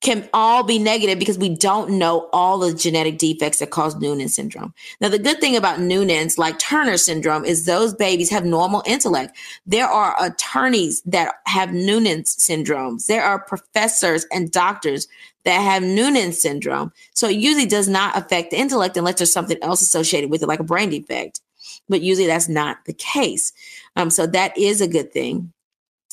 can 0.00 0.26
all 0.32 0.62
be 0.62 0.78
negative 0.78 1.18
because 1.18 1.36
we 1.36 1.50
don't 1.50 1.90
know 1.98 2.28
all 2.32 2.58
the 2.58 2.72
genetic 2.72 3.18
defects 3.18 3.58
that 3.58 3.70
cause 3.70 3.96
Noonan 3.96 4.28
syndrome. 4.28 4.72
Now, 5.00 5.10
the 5.10 5.18
good 5.18 5.40
thing 5.40 5.56
about 5.56 5.80
Noonan's, 5.80 6.38
like 6.38 6.58
Turner 6.58 6.96
syndrome, 6.96 7.44
is 7.44 7.66
those 7.66 7.94
babies 7.94 8.30
have 8.30 8.44
normal 8.44 8.82
intellect. 8.86 9.36
There 9.66 9.86
are 9.86 10.16
attorneys 10.18 11.02
that 11.02 11.34
have 11.46 11.72
Noonan's 11.72 12.34
syndromes. 12.34 13.06
There 13.06 13.22
are 13.22 13.38
professors 13.38 14.24
and 14.32 14.50
doctors 14.50 15.06
that 15.44 15.60
have 15.60 15.82
Noonan 15.82 16.32
syndrome. 16.32 16.92
So 17.12 17.28
it 17.28 17.36
usually 17.36 17.66
does 17.66 17.88
not 17.88 18.16
affect 18.16 18.50
the 18.50 18.58
intellect 18.58 18.96
unless 18.96 19.18
there's 19.18 19.32
something 19.32 19.58
else 19.62 19.82
associated 19.82 20.30
with 20.30 20.42
it, 20.42 20.48
like 20.48 20.60
a 20.60 20.64
brain 20.64 20.90
defect. 20.90 21.40
But 21.88 22.00
usually 22.00 22.26
that's 22.26 22.48
not 22.48 22.84
the 22.86 22.92
case. 22.94 23.52
Um, 23.96 24.08
so 24.08 24.26
that 24.28 24.56
is 24.56 24.80
a 24.80 24.88
good 24.88 25.12
thing. 25.12 25.52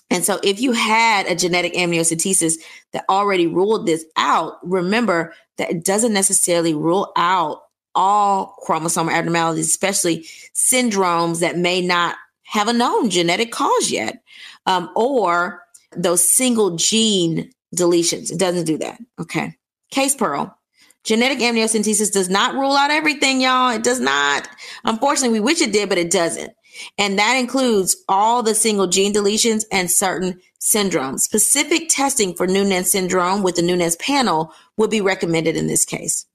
And 0.09 0.23
so 0.23 0.39
if 0.43 0.61
you 0.61 0.71
had 0.71 1.27
a 1.27 1.35
genetic 1.35 1.73
amniocentesis 1.73 2.55
that 2.93 3.05
already 3.09 3.47
ruled 3.47 3.85
this 3.85 4.05
out, 4.15 4.57
remember 4.63 5.33
that 5.57 5.69
it 5.69 5.83
doesn't 5.83 6.13
necessarily 6.13 6.73
rule 6.73 7.11
out 7.17 7.63
all 7.93 8.55
chromosomal 8.65 9.11
abnormalities, 9.11 9.67
especially 9.67 10.27
syndromes 10.53 11.39
that 11.39 11.57
may 11.57 11.81
not 11.81 12.15
have 12.43 12.67
a 12.67 12.73
known 12.73 13.09
genetic 13.09 13.51
cause 13.51 13.91
yet, 13.91 14.23
um, 14.65 14.89
or 14.95 15.63
those 15.95 16.27
single 16.27 16.75
gene 16.77 17.51
deletions. 17.75 18.31
It 18.31 18.39
doesn't 18.39 18.65
do 18.65 18.77
that. 18.77 18.99
Okay. 19.19 19.55
Case 19.91 20.15
Pearl. 20.15 20.57
Genetic 21.03 21.39
amniocentesis 21.39 22.11
does 22.11 22.29
not 22.29 22.53
rule 22.53 22.75
out 22.75 22.91
everything, 22.91 23.41
y'all. 23.41 23.71
It 23.71 23.83
does 23.83 23.99
not. 23.99 24.47
Unfortunately, 24.83 25.39
we 25.39 25.43
wish 25.43 25.61
it 25.61 25.71
did, 25.71 25.89
but 25.89 25.97
it 25.97 26.11
doesn't. 26.11 26.51
And 26.97 27.17
that 27.19 27.35
includes 27.35 27.95
all 28.07 28.43
the 28.43 28.55
single 28.55 28.87
gene 28.87 29.13
deletions 29.13 29.65
and 29.71 29.89
certain 29.89 30.39
syndromes. 30.59 31.21
Specific 31.21 31.89
testing 31.89 32.33
for 32.33 32.47
Noonan 32.47 32.83
syndrome 32.83 33.43
with 33.43 33.55
the 33.55 33.61
Noonan 33.61 33.91
panel 33.99 34.53
would 34.77 34.89
be 34.89 35.01
recommended 35.01 35.55
in 35.55 35.67
this 35.67 35.85
case. 35.85 36.25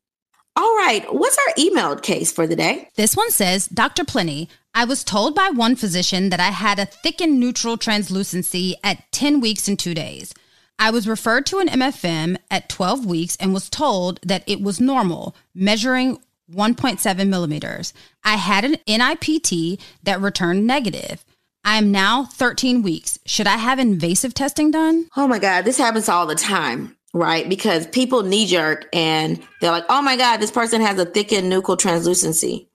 All 0.55 0.77
right, 0.77 1.05
what's 1.13 1.39
our 1.39 1.55
emailed 1.55 2.03
case 2.03 2.31
for 2.31 2.47
the 2.47 2.57
day? 2.57 2.89
This 2.97 3.17
one 3.17 3.31
says 3.31 3.69
Dr. 3.69 4.05
Plenty, 4.05 4.51
I 4.75 4.85
was 4.85 5.03
told 5.03 5.35
by 5.35 5.49
one 5.49 5.77
physician 5.77 6.29
that 6.29 6.41
I 6.41 6.51
had 6.51 6.79
a 6.79 6.87
thickened 6.87 7.43
nuchal 7.43 7.81
translucency 7.81 8.77
at 8.85 9.11
10 9.13 9.41
weeks 9.41 9.67
and 9.67 9.79
two 9.79 9.95
days. 9.95 10.35
I 10.79 10.91
was 10.91 11.09
referred 11.09 11.47
to 11.47 11.59
an 11.59 11.69
MFM 11.69 12.37
at 12.51 12.69
12 12.69 13.07
weeks 13.07 13.37
and 13.37 13.55
was 13.55 13.71
told 13.71 14.21
that 14.23 14.45
it 14.47 14.61
was 14.61 14.81
normal, 14.81 15.35
measuring 15.55 16.19
1.7 16.53 17.29
millimeters. 17.29 17.93
I 18.25 18.37
had 18.37 18.65
an 18.65 18.77
NIPT 18.87 19.81
that 20.03 20.21
returned 20.21 20.67
negative. 20.67 21.25
I 21.65 21.79
am 21.79 21.93
now 21.93 22.25
13 22.25 22.83
weeks. 22.83 23.19
Should 23.25 23.47
I 23.47 23.57
have 23.57 23.79
invasive 23.79 24.35
testing 24.35 24.71
done? 24.71 25.09
Oh 25.17 25.29
my 25.29 25.39
God, 25.39 25.65
this 25.65 25.79
happens 25.79 26.09
all 26.09 26.27
the 26.27 26.35
time, 26.35 26.97
right? 27.15 27.49
Because 27.49 27.87
people 27.87 28.23
knee 28.23 28.47
jerk 28.47 28.89
and 28.93 29.41
they're 29.61 29.71
like, 29.71 29.85
oh 29.89 30.03
my 30.03 30.17
God, 30.17 30.39
this 30.39 30.51
person 30.51 30.81
has 30.81 30.99
a 30.99 31.05
thickened 31.05 31.53
nuchal 31.53 31.79
translucency. 31.79 32.69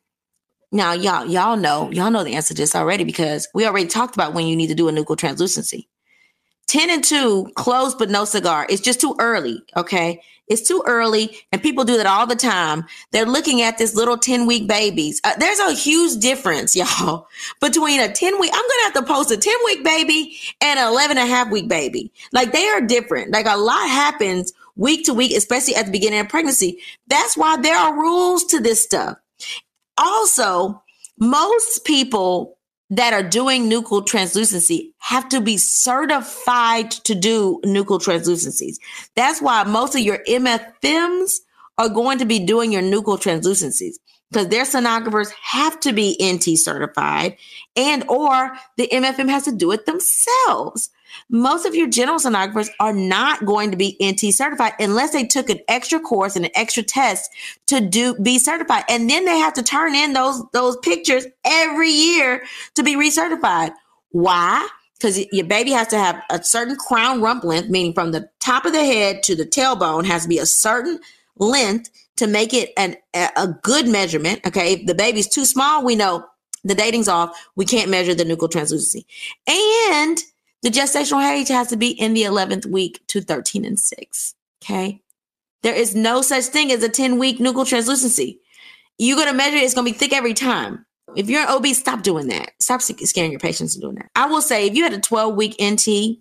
Now, 0.72 0.94
y'all, 0.94 1.26
y'all 1.26 1.58
know, 1.58 1.92
y'all 1.92 2.12
know 2.12 2.24
the 2.24 2.36
answer 2.36 2.54
to 2.54 2.62
this 2.62 2.76
already 2.76 3.04
because 3.04 3.48
we 3.54 3.66
already 3.66 3.88
talked 3.88 4.16
about 4.16 4.34
when 4.34 4.48
you 4.48 4.56
need 4.56 4.68
to 4.68 4.76
do 4.76 4.90
a 4.90 4.92
nuchal 4.92 5.18
translucency. 5.18 5.90
10 6.68 6.90
and 6.90 7.04
2, 7.04 7.52
closed 7.56 7.98
but 7.98 8.10
no 8.10 8.26
cigar. 8.26 8.68
It's 8.70 8.82
just 8.82 9.02
too 9.02 9.16
early. 9.20 9.64
Okay. 9.76 10.22
It's 10.48 10.66
too 10.66 10.82
early. 10.86 11.38
And 11.52 11.62
people 11.62 11.84
do 11.84 11.98
that 11.98 12.06
all 12.06 12.26
the 12.26 12.36
time. 12.36 12.86
They're 13.12 13.26
looking 13.26 13.62
at 13.62 13.78
this 13.78 13.96
little 13.96 14.18
10 14.18 14.46
week 14.46 14.68
babies. 14.68 15.20
Uh, 15.24 15.36
there's 15.38 15.60
a 15.60 15.74
huge 15.74 16.22
difference, 16.22 16.76
y'all, 17.02 17.28
between 17.60 18.00
a 18.00 18.12
10 18.12 18.40
week, 18.40 18.52
I'm 18.54 18.62
to 18.62 18.84
have 18.84 18.94
to 18.94 19.14
post 19.14 19.32
a 19.32 19.38
10 19.38 19.54
week 19.66 19.84
baby 19.84 20.38
and 20.62 20.80
an 20.80 20.88
11 20.88 21.18
and 21.18 21.30
a 21.30 21.32
half 21.32 21.52
week 21.52 21.68
baby. 21.68 22.12
Like 22.32 22.54
they 22.54 22.68
are 22.68 22.82
different. 22.82 23.32
Like 23.32 23.46
a 23.46 23.58
lot 23.58 23.88
happens 23.90 24.54
week 24.76 25.06
to 25.06 25.14
week, 25.14 25.36
especially 25.36 25.76
at 25.76 25.86
the 25.86 25.92
beginning 25.92 26.20
of 26.20 26.30
pregnancy. 26.30 26.80
That's 27.08 27.36
why 27.36 27.58
there 27.58 27.78
are 27.78 28.00
rules 28.00 28.46
to 28.46 28.60
this 28.60 28.82
stuff. 28.82 29.18
Also, 29.98 30.82
most 31.20 31.84
people 31.84 32.57
that 32.90 33.14
are 33.14 33.24
doing 33.24 33.70
nuchal 33.70 34.06
translucency 34.06 34.94
have 35.00 35.28
to 35.30 35.42
be 35.42 35.58
certified 35.58 36.92
to 36.92 37.14
do 37.14 37.60
nuchal 37.66 38.02
translucencies. 38.02 38.80
That's 39.16 39.42
why 39.42 39.64
most 39.64 39.96
of 39.96 40.02
your 40.02 40.20
MFMs 40.28 41.40
are 41.78 41.90
going 41.90 42.20
to 42.20 42.26
be 42.26 42.40
doing 42.40 42.72
your 42.72 42.82
nuchal 42.82 43.20
translucencies 43.20 44.00
because 44.32 44.48
their 44.48 44.64
sonographers 44.64 45.32
have 45.42 45.80
to 45.82 45.94
be 45.94 46.18
NT 46.22 46.58
certified 46.58 47.38
and 47.76 48.04
or 48.10 48.58
the 48.78 48.88
MFM 48.88 49.30
has 49.30 49.44
to 49.44 49.52
do 49.52 49.72
it 49.72 49.86
themselves. 49.86 50.90
Most 51.30 51.66
of 51.66 51.76
your 51.76 51.88
general 51.88 52.20
sonographers 52.20 52.70
are 52.80 52.94
not 52.94 53.46
going 53.46 53.72
to 53.72 53.78
be 53.78 53.98
NT 54.04 54.34
certified 54.34 54.74
unless 54.80 55.12
they 55.12 55.26
took 55.26 55.50
an 55.50 55.60
extra 55.68 56.00
course 56.00 56.36
and 56.36 56.46
an 56.46 56.52
extra 56.56 56.84
test 56.84 57.30
to 57.68 57.82
do 57.82 58.16
be 58.16 58.40
certified. 58.40 58.84
And 58.90 59.10
then 59.10 59.26
they 59.26 59.38
have 59.38 59.54
to 59.54 59.64
turn 59.64 59.96
in 59.96 60.14
those 60.14 60.44
those 60.54 60.78
pictures 60.78 61.26
every 61.46 61.90
year 61.90 62.44
to 62.76 62.84
be 62.84 62.96
recertified. 62.96 63.74
Why? 64.12 64.68
Because 64.94 65.26
your 65.32 65.46
baby 65.46 65.72
has 65.72 65.88
to 65.90 65.98
have 65.98 66.24
a 66.32 66.44
certain 66.44 66.76
crown 66.76 67.22
rump 67.22 67.44
length, 67.44 67.70
meaning 67.70 67.94
from 67.94 68.12
the 68.12 68.30
top 68.40 68.66
of 68.66 68.74
the 68.74 68.84
head 68.84 69.22
to 69.24 69.36
the 69.36 69.46
tailbone 69.46 70.06
has 70.06 70.24
to 70.24 70.30
be 70.30 70.40
a 70.40 70.46
certain 70.46 71.00
length 71.38 71.90
to 72.18 72.28
make 72.28 72.54
it 72.54 72.72
an, 72.78 72.98
a 73.14 73.48
good 73.62 73.88
measurement. 73.88 74.42
Okay. 74.46 74.74
If 74.74 74.86
the 74.88 74.96
baby's 74.96 75.28
too 75.28 75.46
small, 75.46 75.86
we 75.86 75.96
know 75.96 76.26
the 76.64 76.76
dating's 76.76 77.08
off. 77.08 77.38
We 77.56 77.66
can't 77.66 77.90
measure 77.90 78.14
the 78.14 78.24
nuchal 78.24 78.52
translucency. 78.52 79.06
And 79.48 80.18
the 80.64 80.70
gestational 80.70 81.30
age 81.30 81.50
has 81.50 81.68
to 81.68 81.78
be 81.78 81.90
in 81.90 82.14
the 82.14 82.24
11th 82.24 82.66
week 82.66 83.06
to 83.08 83.22
13 83.22 83.66
and 83.66 83.80
6. 83.80 84.36
Okay. 84.64 85.02
There 85.64 85.76
is 85.76 85.96
no 85.96 86.22
such 86.22 86.46
thing 86.46 86.72
as 86.72 86.84
a 86.84 86.90
10 86.90 87.20
week 87.20 87.40
nuchal 87.40 87.68
translucency. 87.68 88.40
You're 88.98 89.18
going 89.18 89.30
to 89.30 89.34
measure 89.34 89.58
it, 89.58 89.64
it's 89.64 89.74
going 89.74 89.86
to 89.86 89.94
be 89.94 89.98
thick 89.98 90.14
every 90.14 90.34
time. 90.34 90.86
If 91.16 91.30
you're 91.30 91.42
an 91.42 91.48
OB, 91.48 91.68
stop 91.68 92.04
doing 92.04 92.28
that. 92.28 92.52
Stop 92.60 92.82
scaring 92.82 93.32
your 93.32 93.40
patients 93.40 93.76
and 93.76 93.82
doing 93.82 93.96
that. 93.96 94.10
I 94.16 94.26
will 94.28 94.42
say 94.42 94.68
if 94.68 94.76
you 94.76 94.84
had 94.84 94.94
a 94.94 95.00
12 95.00 95.36
week 95.36 95.56
NT, 95.62 96.20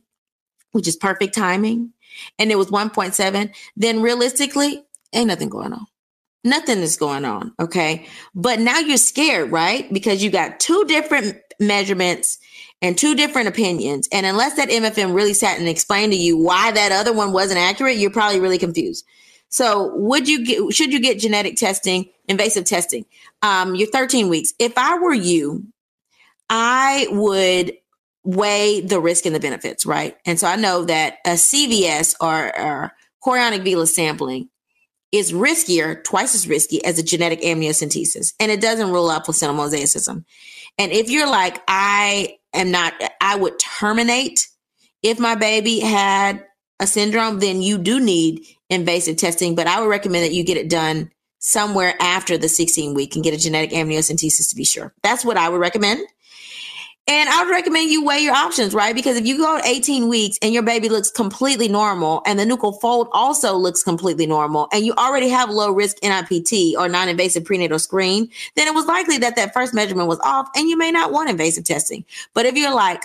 which 0.72 0.86
is 0.86 0.96
perfect 0.96 1.34
timing, 1.34 1.92
and 2.38 2.50
it 2.50 2.56
was 2.56 2.68
1.7, 2.68 3.54
then 3.76 4.02
realistically, 4.02 4.84
ain't 5.12 5.28
nothing 5.28 5.48
going 5.48 5.72
on. 5.72 5.86
Nothing 6.44 6.78
is 6.78 6.96
going 6.96 7.24
on. 7.24 7.52
Okay. 7.60 8.06
But 8.34 8.60
now 8.60 8.78
you're 8.78 8.98
scared, 8.98 9.50
right? 9.50 9.92
Because 9.92 10.22
you 10.22 10.30
got 10.30 10.60
two 10.60 10.84
different 10.86 11.36
measurements 11.58 12.38
and 12.82 12.96
two 12.96 13.14
different 13.14 13.48
opinions. 13.48 14.08
And 14.12 14.26
unless 14.26 14.54
that 14.54 14.68
MFM 14.68 15.14
really 15.14 15.34
sat 15.34 15.58
and 15.58 15.68
explained 15.68 16.12
to 16.12 16.18
you 16.18 16.36
why 16.36 16.70
that 16.70 16.92
other 16.92 17.12
one 17.12 17.32
wasn't 17.32 17.60
accurate, 17.60 17.96
you're 17.96 18.10
probably 18.10 18.40
really 18.40 18.58
confused. 18.58 19.04
So, 19.48 19.94
would 19.94 20.28
you 20.28 20.44
get, 20.44 20.74
should 20.74 20.92
you 20.92 21.00
get 21.00 21.20
genetic 21.20 21.56
testing, 21.56 22.10
invasive 22.28 22.64
testing? 22.64 23.06
Um, 23.42 23.74
you're 23.74 23.88
13 23.88 24.28
weeks. 24.28 24.52
If 24.58 24.76
I 24.76 24.98
were 24.98 25.14
you, 25.14 25.66
I 26.50 27.06
would 27.10 27.72
weigh 28.24 28.80
the 28.80 29.00
risk 29.00 29.24
and 29.24 29.34
the 29.34 29.40
benefits, 29.40 29.86
right? 29.86 30.16
And 30.26 30.38
so 30.38 30.48
I 30.48 30.56
know 30.56 30.84
that 30.84 31.18
a 31.24 31.30
CVS 31.30 32.16
or, 32.20 32.58
or 32.58 32.92
chorionic 33.24 33.64
villus 33.64 33.94
sampling 33.94 34.48
is 35.16 35.32
riskier, 35.32 36.02
twice 36.04 36.34
as 36.34 36.48
risky 36.48 36.84
as 36.84 36.98
a 36.98 37.02
genetic 37.02 37.40
amniocentesis, 37.42 38.34
and 38.38 38.50
it 38.50 38.60
doesn't 38.60 38.90
rule 38.90 39.10
out 39.10 39.24
placental 39.24 39.56
mosaicism. 39.56 40.24
And 40.78 40.92
if 40.92 41.10
you're 41.10 41.28
like, 41.28 41.62
I 41.66 42.38
am 42.52 42.70
not, 42.70 42.94
I 43.20 43.36
would 43.36 43.58
terminate 43.58 44.48
if 45.02 45.18
my 45.18 45.34
baby 45.34 45.80
had 45.80 46.44
a 46.80 46.86
syndrome, 46.86 47.38
then 47.38 47.62
you 47.62 47.78
do 47.78 48.00
need 48.00 48.44
invasive 48.68 49.16
testing. 49.16 49.54
But 49.54 49.66
I 49.66 49.80
would 49.80 49.88
recommend 49.88 50.24
that 50.24 50.32
you 50.32 50.44
get 50.44 50.56
it 50.56 50.68
done 50.68 51.10
somewhere 51.38 51.94
after 52.00 52.36
the 52.36 52.48
16 52.48 52.94
week 52.94 53.14
and 53.14 53.24
get 53.24 53.34
a 53.34 53.38
genetic 53.38 53.70
amniocentesis 53.70 54.50
to 54.50 54.56
be 54.56 54.64
sure. 54.64 54.92
That's 55.02 55.24
what 55.24 55.36
I 55.36 55.48
would 55.48 55.60
recommend. 55.60 56.06
And 57.08 57.28
I 57.28 57.44
would 57.44 57.50
recommend 57.50 57.90
you 57.90 58.04
weigh 58.04 58.18
your 58.18 58.34
options, 58.34 58.74
right? 58.74 58.92
Because 58.92 59.16
if 59.16 59.24
you 59.24 59.38
go 59.38 59.60
18 59.64 60.08
weeks 60.08 60.38
and 60.42 60.52
your 60.52 60.64
baby 60.64 60.88
looks 60.88 61.08
completely 61.08 61.68
normal 61.68 62.20
and 62.26 62.36
the 62.36 62.44
nuchal 62.44 62.80
fold 62.80 63.08
also 63.12 63.54
looks 63.54 63.84
completely 63.84 64.26
normal 64.26 64.66
and 64.72 64.84
you 64.84 64.92
already 64.94 65.28
have 65.28 65.48
low 65.48 65.70
risk 65.70 65.98
NIPT 66.02 66.76
or 66.76 66.88
non 66.88 67.08
invasive 67.08 67.44
prenatal 67.44 67.78
screen, 67.78 68.28
then 68.56 68.66
it 68.66 68.74
was 68.74 68.86
likely 68.86 69.18
that 69.18 69.36
that 69.36 69.54
first 69.54 69.72
measurement 69.72 70.08
was 70.08 70.18
off 70.24 70.48
and 70.56 70.68
you 70.68 70.76
may 70.76 70.90
not 70.90 71.12
want 71.12 71.30
invasive 71.30 71.62
testing. 71.62 72.04
But 72.34 72.44
if 72.44 72.56
you're 72.56 72.74
like, 72.74 73.04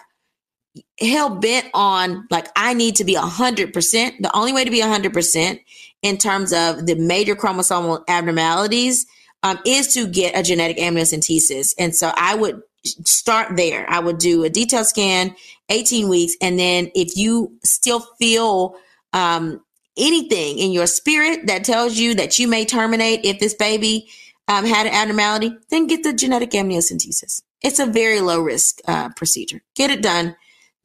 hell 1.00 1.36
bent 1.36 1.68
on 1.74 2.26
like 2.32 2.48
I 2.56 2.74
need 2.74 2.96
to 2.96 3.04
be 3.04 3.16
100%, 3.16 3.72
the 4.20 4.36
only 4.36 4.52
way 4.52 4.66
to 4.66 4.72
be 4.72 4.82
100% 4.82 5.60
in 6.02 6.18
terms 6.18 6.54
of 6.54 6.88
the 6.88 6.96
major 6.96 7.36
chromosomal 7.36 8.04
abnormalities 8.08 9.06
um, 9.44 9.60
is 9.66 9.94
to 9.94 10.08
get 10.08 10.36
a 10.36 10.42
genetic 10.42 10.78
amniocentesis. 10.78 11.76
And 11.78 11.96
so 11.96 12.12
I 12.16 12.34
would 12.36 12.62
start 12.84 13.56
there. 13.56 13.90
I 13.90 14.00
would 14.00 14.18
do 14.18 14.44
a 14.44 14.50
detailed 14.50 14.88
scan, 14.88 15.36
18 15.70 16.10
weeks. 16.10 16.36
And 16.42 16.58
then 16.58 16.92
if 16.96 17.16
you 17.16 17.58
still 17.64 18.02
feel 18.20 18.76
um, 19.14 19.62
anything 19.98 20.58
in 20.58 20.72
your 20.72 20.88
spirit 20.88 21.48
that 21.48 21.64
tells 21.64 21.98
you 21.98 22.16
that 22.16 22.40
you 22.40 22.48
may 22.48 22.66
terminate 22.66 23.26
if 23.26 23.40
this 23.40 23.54
baby 23.54 24.10
um, 24.48 24.66
had 24.66 24.88
an 24.88 24.94
abnormality, 24.94 25.56
then 25.70 25.88
get 25.88 26.04
the 26.04 26.14
genetic 26.14 26.52
amniocentesis. 26.52 27.44
It's 27.62 27.80
a 27.80 27.86
very 27.86 28.22
low 28.22 28.42
risk 28.42 28.80
uh, 28.88 29.10
procedure. 29.10 29.62
Get 29.76 29.92
it 29.92 30.02
done. 30.02 30.36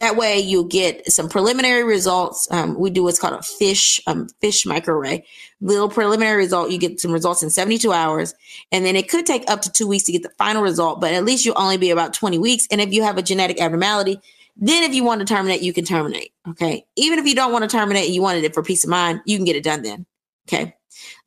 That 0.01 0.17
way, 0.17 0.39
you'll 0.39 0.65
get 0.65 1.11
some 1.11 1.29
preliminary 1.29 1.83
results. 1.83 2.47
Um, 2.51 2.79
we 2.79 2.91
do 2.91 3.03
what's 3.03 3.19
called 3.19 3.39
a 3.39 3.43
fish 3.43 4.01
um, 4.07 4.29
fish 4.41 4.65
microarray. 4.65 5.23
Little 5.63 5.89
preliminary 5.89 6.37
result. 6.37 6.71
You 6.71 6.79
get 6.79 7.01
some 7.01 7.13
results 7.13 7.43
in 7.43 7.49
72 7.49 7.91
hours, 7.93 8.35
and 8.71 8.85
then 8.85 8.95
it 8.95 9.09
could 9.09 9.25
take 9.25 9.49
up 9.51 9.63
to 9.63 9.73
two 9.73 9.87
weeks 9.89 10.05
to 10.05 10.13
get 10.13 10.23
the 10.23 10.33
final 10.37 10.63
result. 10.63 11.01
But 11.01 11.15
at 11.15 11.25
least 11.25 11.47
you'll 11.47 11.59
only 11.59 11.79
be 11.79 11.91
about 11.91 12.13
20 12.13 12.39
weeks. 12.39 12.69
And 12.71 12.81
if 12.81 12.93
you 12.93 13.03
have 13.05 13.17
a 13.17 13.23
genetic 13.23 13.61
abnormality, 13.61 14.21
then 14.57 14.83
if 14.83 14.95
you 14.95 15.03
want 15.03 15.21
to 15.21 15.27
terminate, 15.27 15.63
you 15.63 15.73
can 15.73 15.85
terminate. 15.85 16.33
Okay. 16.49 16.87
Even 16.97 17.19
if 17.19 17.27
you 17.27 17.35
don't 17.35 17.53
want 17.53 17.63
to 17.63 17.69
terminate 17.69 18.11
you 18.11 18.23
wanted 18.23 18.45
it 18.45 18.55
for 18.55 18.63
peace 18.63 18.85
of 18.85 18.91
mind, 18.91 19.21
you 19.25 19.37
can 19.37 19.45
get 19.45 19.57
it 19.57 19.65
done 19.65 19.83
then. 19.83 20.07
Okay. 20.49 20.75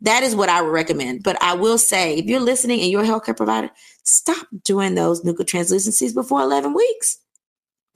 That 0.01 0.23
is 0.23 0.35
what 0.35 0.49
I 0.49 0.61
would 0.61 0.71
recommend. 0.71 1.23
But 1.23 1.41
I 1.41 1.53
will 1.53 1.77
say, 1.77 2.17
if 2.17 2.25
you're 2.25 2.39
listening 2.39 2.81
and 2.81 2.89
you're 2.89 3.03
a 3.03 3.07
healthcare 3.07 3.37
provider, 3.37 3.69
stop 4.03 4.47
doing 4.63 4.95
those 4.95 5.21
nuchal 5.23 5.45
translucencies 5.45 6.13
before 6.13 6.41
11 6.41 6.73
weeks. 6.73 7.19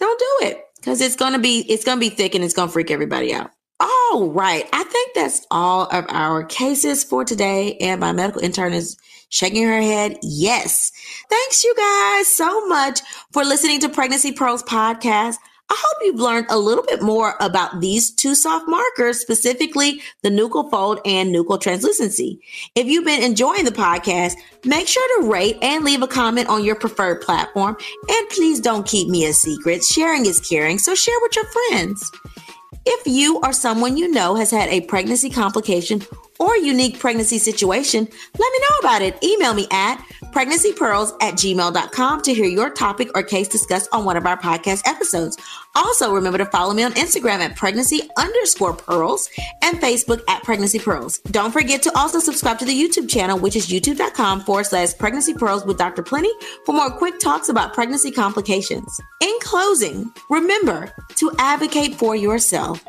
Don't 0.04 0.20
do 0.20 0.48
it 0.48 0.66
because 0.76 1.00
it's 1.00 1.16
gonna 1.16 1.40
be 1.40 1.60
it's 1.70 1.86
gonna 1.86 2.02
be 2.02 2.10
thick 2.10 2.36
and 2.36 2.44
it's 2.44 2.54
gonna 2.54 2.70
freak 2.70 2.92
everybody 2.92 3.34
out. 3.34 3.52
All 3.80 4.30
right, 4.32 4.68
I 4.74 4.84
think 4.84 5.14
that's 5.16 5.48
all 5.50 5.86
of 5.86 6.04
our 6.10 6.44
cases 6.44 7.06
for 7.06 7.24
today. 7.24 7.78
And 7.78 8.02
my 8.02 8.12
medical 8.12 8.42
intern 8.42 8.74
is 8.74 8.98
shaking 9.30 9.64
her 9.64 9.82
head. 9.82 10.18
Yes. 10.22 10.92
Thanks, 11.30 11.64
you 11.64 11.74
guys, 11.78 12.28
so 12.28 12.68
much 12.68 13.00
for 13.32 13.46
listening 13.46 13.80
to 13.80 13.88
Pregnancy 13.88 14.34
Pearls 14.34 14.62
podcast. 14.64 15.38
I 15.74 15.76
hope 15.76 15.98
you've 16.04 16.20
learned 16.20 16.46
a 16.52 16.60
little 16.60 16.84
bit 16.84 17.02
more 17.02 17.34
about 17.40 17.82
these 17.82 18.12
two 18.12 18.36
soft 18.36 18.68
markers, 18.68 19.20
specifically 19.20 20.04
the 20.22 20.30
nuchal 20.30 20.70
fold 20.70 21.00
and 21.04 21.34
nuchal 21.34 21.60
translucency. 21.60 22.40
If 22.76 22.86
you've 22.86 23.06
been 23.06 23.24
enjoying 23.24 23.66
the 23.66 23.72
podcast, 23.72 24.36
make 24.66 24.88
sure 24.88 25.22
to 25.22 25.32
rate 25.32 25.58
and 25.64 25.84
leave 25.84 26.04
a 26.04 26.08
comment 26.08 26.48
on 26.48 26.64
your 26.64 26.76
preferred 26.76 27.22
platform. 27.22 27.76
And 28.08 28.30
please 28.30 28.60
don't 28.60 28.86
keep 28.86 29.10
me 29.10 29.26
a 29.26 29.34
secret. 29.34 29.84
Sharing 29.84 30.28
is 30.28 30.40
caring, 30.40 30.78
so 30.78 30.94
share 30.94 31.18
with 31.24 31.36
your 31.36 31.46
friends. 31.46 32.12
If 32.86 33.08
you 33.08 33.40
or 33.42 33.52
someone 33.52 33.98
you 33.98 34.12
know 34.12 34.36
has 34.36 34.52
had 34.52 34.70
a 34.70 34.82
pregnancy 34.82 35.32
complication 35.32 36.04
or 36.40 36.56
unique 36.56 37.00
pregnancy 37.00 37.40
situation, 37.40 38.04
let 38.04 38.52
me 38.52 38.60
know 38.60 38.78
about 38.82 39.02
it. 39.02 39.24
Email 39.24 39.56
me 39.56 39.66
at 39.72 40.06
pregnancypearls 40.34 41.14
at 41.22 41.36
gmail.com 41.36 42.22
to 42.24 42.34
hear 42.34 42.46
your 42.46 42.72
topic 42.72 43.10
or 43.16 43.22
case 43.24 43.48
discussed 43.48 43.88
on 43.92 44.04
one 44.04 44.18
of 44.18 44.26
our 44.26 44.38
podcast 44.38 44.82
episodes. 44.86 45.38
Also, 45.76 46.14
remember 46.14 46.38
to 46.38 46.46
follow 46.46 46.74
me 46.74 46.84
on 46.84 46.92
Instagram 46.94 47.40
at 47.40 47.56
pregnancy 47.56 48.02
underscore 48.18 48.74
pearls 48.74 49.30
and 49.62 49.78
Facebook 49.80 50.22
at 50.28 50.44
pregnancy 50.44 50.80
pearls. 50.80 51.20
Don't 51.32 51.52
forget 51.52 51.84
to 51.84 51.98
also 51.98 52.20
subscribe 52.20 52.60
to 52.60 52.66
the 52.66 52.74
YouTube 52.74 53.10
channel, 53.10 53.38
which 53.38 53.56
is 53.56 53.68
youtube.com 53.68 54.42
forward 54.42 54.66
slash 54.66 54.98
pregnancy 54.98 55.34
pearls 55.34 55.66
with 55.66 55.78
Dr. 55.78 56.04
Plenty 56.04 56.32
for 56.66 56.74
more 56.74 56.90
quick 56.90 57.20
talks 57.20 57.50
about 57.50 57.74
pregnancy 57.74 58.12
complications. 58.12 59.00
In 59.22 59.34
closing, 59.42 60.12
remember 60.30 60.94
to 61.16 61.32
advocate 61.38 61.96
for 61.96 62.16
yourself. 62.16 62.84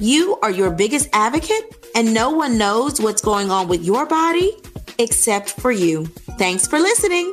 You 0.00 0.38
are 0.42 0.50
your 0.50 0.70
biggest 0.70 1.08
advocate, 1.12 1.88
and 1.94 2.12
no 2.12 2.30
one 2.30 2.58
knows 2.58 3.00
what's 3.00 3.22
going 3.22 3.50
on 3.50 3.68
with 3.68 3.84
your 3.84 4.06
body 4.06 4.56
except 4.98 5.50
for 5.50 5.72
you. 5.72 6.06
Thanks 6.38 6.66
for 6.66 6.78
listening. 6.78 7.32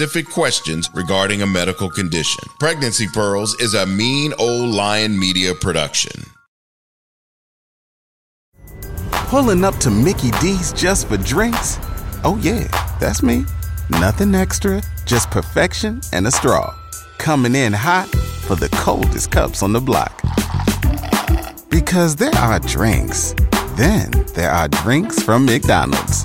specific 0.00 0.32
questions 0.32 0.88
regarding 0.94 1.42
a 1.42 1.46
medical 1.46 1.90
condition. 1.90 2.42
Pregnancy 2.58 3.06
Pearls 3.06 3.54
is 3.60 3.74
a 3.74 3.84
mean 3.84 4.32
old 4.38 4.74
lion 4.74 5.18
media 5.18 5.54
production. 5.54 6.24
Pulling 9.10 9.62
up 9.62 9.76
to 9.76 9.90
Mickey 9.90 10.30
D's 10.40 10.72
just 10.72 11.06
for 11.06 11.18
drinks? 11.18 11.76
Oh, 12.24 12.38
yeah, 12.40 12.66
that's 12.98 13.22
me. 13.22 13.44
Nothing 13.90 14.34
extra, 14.34 14.80
just 15.04 15.30
perfection 15.30 16.00
and 16.14 16.26
a 16.26 16.30
straw. 16.30 16.74
Coming 17.18 17.54
in 17.54 17.74
hot 17.74 18.08
for 18.46 18.56
the 18.56 18.70
coldest 18.70 19.30
cups 19.30 19.62
on 19.62 19.74
the 19.74 19.80
block. 19.80 20.18
Because 21.68 22.16
there 22.16 22.34
are 22.36 22.58
drinks, 22.60 23.34
then 23.76 24.10
there 24.34 24.50
are 24.50 24.68
drinks 24.68 25.22
from 25.22 25.44
McDonald's. 25.44 26.24